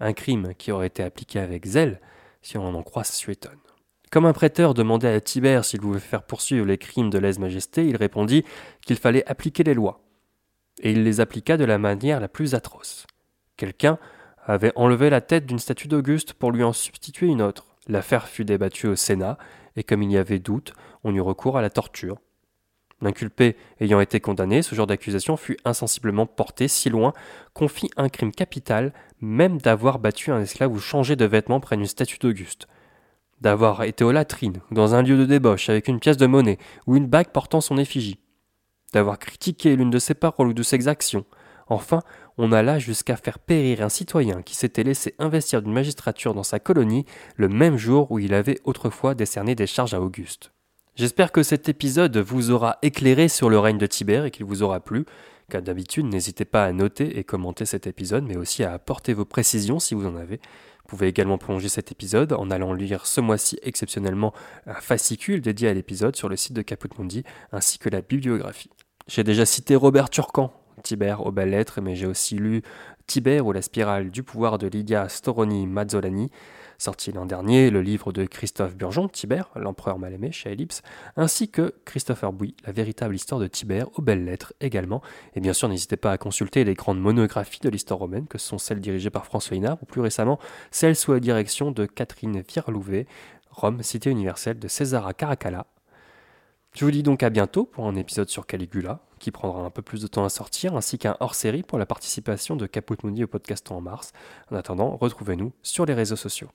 Un 0.00 0.12
crime 0.12 0.54
qui 0.54 0.72
aurait 0.72 0.86
été 0.86 1.02
appliqué 1.02 1.38
avec 1.38 1.66
zèle, 1.66 2.00
si 2.42 2.56
on 2.56 2.74
en 2.74 2.82
croit 2.82 3.04
Suétone. 3.04 3.58
Comme 4.10 4.26
un 4.26 4.32
prêteur 4.32 4.74
demandait 4.74 5.12
à 5.12 5.20
Tibère 5.20 5.64
s'il 5.64 5.80
pouvait 5.80 5.98
faire 5.98 6.22
poursuivre 6.22 6.66
les 6.66 6.78
crimes 6.78 7.10
de 7.10 7.18
lèse-majesté, 7.18 7.86
il 7.86 7.96
répondit 7.96 8.44
qu'il 8.86 8.96
fallait 8.96 9.28
appliquer 9.28 9.64
les 9.64 9.74
lois. 9.74 10.00
Et 10.82 10.92
il 10.92 11.04
les 11.04 11.20
appliqua 11.20 11.56
de 11.56 11.64
la 11.64 11.78
manière 11.78 12.20
la 12.20 12.28
plus 12.28 12.54
atroce. 12.54 13.06
Quelqu'un 13.56 13.98
avait 14.46 14.72
enlevé 14.76 15.10
la 15.10 15.20
tête 15.20 15.46
d'une 15.46 15.58
statue 15.58 15.88
d'Auguste 15.88 16.34
pour 16.34 16.52
lui 16.52 16.62
en 16.62 16.72
substituer 16.72 17.26
une 17.26 17.42
autre. 17.42 17.66
L'affaire 17.88 18.28
fut 18.28 18.44
débattue 18.44 18.86
au 18.86 18.96
Sénat, 18.96 19.38
et 19.76 19.82
comme 19.82 20.02
il 20.02 20.12
y 20.12 20.18
avait 20.18 20.38
doute, 20.38 20.74
on 21.02 21.14
eut 21.14 21.20
recours 21.20 21.56
à 21.56 21.62
la 21.62 21.70
torture. 21.70 22.18
L'inculpé 23.00 23.56
ayant 23.80 24.00
été 24.00 24.20
condamné, 24.20 24.62
ce 24.62 24.74
genre 24.74 24.86
d'accusation 24.86 25.36
fut 25.36 25.58
insensiblement 25.64 26.26
porté 26.26 26.68
si 26.68 26.88
loin 26.88 27.12
qu'on 27.52 27.68
fit 27.68 27.90
un 27.96 28.08
crime 28.08 28.32
capital, 28.32 28.92
même 29.20 29.58
d'avoir 29.58 29.98
battu 29.98 30.30
un 30.30 30.40
esclave 30.40 30.72
ou 30.72 30.78
changé 30.78 31.16
de 31.16 31.24
vêtements 31.24 31.60
près 31.60 31.76
d'une 31.76 31.86
statue 31.86 32.18
d'Auguste 32.18 32.68
d'avoir 33.44 33.82
été 33.82 34.02
aux 34.02 34.10
latrines 34.10 34.60
dans 34.70 34.94
un 34.94 35.02
lieu 35.02 35.18
de 35.18 35.26
débauche 35.26 35.68
avec 35.68 35.86
une 35.86 36.00
pièce 36.00 36.16
de 36.16 36.26
monnaie 36.26 36.58
ou 36.86 36.96
une 36.96 37.06
bague 37.06 37.28
portant 37.28 37.60
son 37.60 37.76
effigie, 37.76 38.18
d'avoir 38.94 39.18
critiqué 39.18 39.76
l'une 39.76 39.90
de 39.90 39.98
ses 39.98 40.14
paroles 40.14 40.48
ou 40.48 40.54
de 40.54 40.62
ses 40.62 40.88
actions. 40.88 41.26
Enfin, 41.68 42.00
on 42.38 42.52
alla 42.52 42.78
jusqu'à 42.78 43.16
faire 43.16 43.38
périr 43.38 43.82
un 43.82 43.90
citoyen 43.90 44.40
qui 44.40 44.54
s'était 44.54 44.82
laissé 44.82 45.14
investir 45.18 45.60
d'une 45.60 45.74
magistrature 45.74 46.32
dans 46.32 46.42
sa 46.42 46.58
colonie 46.58 47.04
le 47.36 47.48
même 47.48 47.76
jour 47.76 48.10
où 48.10 48.18
il 48.18 48.32
avait 48.32 48.60
autrefois 48.64 49.14
décerné 49.14 49.54
des 49.54 49.66
charges 49.66 49.94
à 49.94 50.00
Auguste. 50.00 50.50
J'espère 50.96 51.30
que 51.30 51.42
cet 51.42 51.68
épisode 51.68 52.16
vous 52.16 52.50
aura 52.50 52.78
éclairé 52.80 53.28
sur 53.28 53.50
le 53.50 53.58
règne 53.58 53.78
de 53.78 53.86
Tibère 53.86 54.24
et 54.24 54.30
qu'il 54.30 54.46
vous 54.46 54.62
aura 54.62 54.80
plu. 54.80 55.04
Car 55.50 55.60
d'habitude, 55.60 56.06
n'hésitez 56.06 56.46
pas 56.46 56.64
à 56.64 56.72
noter 56.72 57.18
et 57.18 57.24
commenter 57.24 57.66
cet 57.66 57.86
épisode, 57.86 58.24
mais 58.24 58.36
aussi 58.36 58.64
à 58.64 58.72
apporter 58.72 59.12
vos 59.12 59.26
précisions 59.26 59.78
si 59.78 59.94
vous 59.94 60.06
en 60.06 60.16
avez. 60.16 60.40
Vous 60.84 60.96
pouvez 60.96 61.08
également 61.08 61.38
prolonger 61.38 61.68
cet 61.68 61.92
épisode 61.92 62.34
en 62.34 62.50
allant 62.50 62.74
lire 62.74 63.06
ce 63.06 63.22
mois-ci 63.22 63.58
exceptionnellement 63.62 64.34
un 64.66 64.74
fascicule 64.74 65.40
dédié 65.40 65.68
à 65.68 65.74
l'épisode 65.74 66.14
sur 66.14 66.28
le 66.28 66.36
site 66.36 66.52
de 66.52 66.60
Caput 66.60 66.90
Mundi 66.98 67.24
ainsi 67.52 67.78
que 67.78 67.88
la 67.88 68.02
bibliographie. 68.02 68.70
J'ai 69.06 69.24
déjà 69.24 69.46
cité 69.46 69.76
Robert 69.76 70.10
Turcan, 70.10 70.52
Tibère 70.82 71.24
aux 71.24 71.32
belles 71.32 71.50
lettres, 71.50 71.80
mais 71.80 71.94
j'ai 71.94 72.06
aussi 72.06 72.36
lu 72.36 72.62
Tibère 73.06 73.46
ou 73.46 73.52
la 73.52 73.62
spirale 73.62 74.10
du 74.10 74.22
pouvoir 74.22 74.58
de 74.58 74.66
Lydia 74.66 75.08
Storoni 75.08 75.66
Mazzolani, 75.66 76.30
sorti 76.84 77.12
l'an 77.12 77.24
dernier, 77.24 77.70
le 77.70 77.80
livre 77.80 78.12
de 78.12 78.26
Christophe 78.26 78.76
Burgeon, 78.76 79.08
Tibère, 79.08 79.48
l'empereur 79.56 79.98
mal 79.98 80.12
aimé 80.12 80.32
chez 80.32 80.52
Ellipse, 80.52 80.82
ainsi 81.16 81.48
que 81.48 81.74
Christopher 81.86 82.30
Bouy, 82.30 82.54
la 82.66 82.72
véritable 82.72 83.14
histoire 83.14 83.40
de 83.40 83.46
Tibère 83.46 83.88
aux 83.98 84.02
belles 84.02 84.26
lettres 84.26 84.52
également. 84.60 85.00
Et 85.34 85.40
bien 85.40 85.54
sûr, 85.54 85.66
n'hésitez 85.70 85.96
pas 85.96 86.12
à 86.12 86.18
consulter 86.18 86.62
les 86.62 86.74
grandes 86.74 87.00
monographies 87.00 87.60
de 87.60 87.70
l'histoire 87.70 88.00
romaine, 88.00 88.26
que 88.26 88.36
sont 88.36 88.58
celles 88.58 88.80
dirigées 88.80 89.08
par 89.08 89.24
François 89.24 89.56
Hinard, 89.56 89.78
ou 89.82 89.86
plus 89.86 90.02
récemment, 90.02 90.38
celles 90.70 90.94
sous 90.94 91.14
la 91.14 91.20
direction 91.20 91.70
de 91.70 91.86
Catherine 91.86 92.42
Vierlouvet, 92.46 93.06
Rome, 93.48 93.82
cité 93.82 94.10
universelle 94.10 94.58
de 94.58 94.68
César 94.68 95.16
Caracalla. 95.16 95.66
Je 96.74 96.84
vous 96.84 96.90
dis 96.90 97.02
donc 97.02 97.22
à 97.22 97.30
bientôt 97.30 97.64
pour 97.64 97.86
un 97.86 97.94
épisode 97.96 98.28
sur 98.28 98.46
Caligula, 98.46 99.00
qui 99.20 99.30
prendra 99.30 99.62
un 99.62 99.70
peu 99.70 99.80
plus 99.80 100.02
de 100.02 100.06
temps 100.06 100.26
à 100.26 100.28
sortir, 100.28 100.76
ainsi 100.76 100.98
qu'un 100.98 101.16
hors-série 101.20 101.62
pour 101.62 101.78
la 101.78 101.86
participation 101.86 102.56
de 102.56 102.66
Caput 102.66 102.98
Mundi 103.04 103.24
au 103.24 103.28
podcast 103.28 103.70
en 103.72 103.80
mars. 103.80 104.12
En 104.50 104.56
attendant, 104.56 104.98
retrouvez-nous 104.98 105.54
sur 105.62 105.86
les 105.86 105.94
réseaux 105.94 106.16
sociaux. 106.16 106.50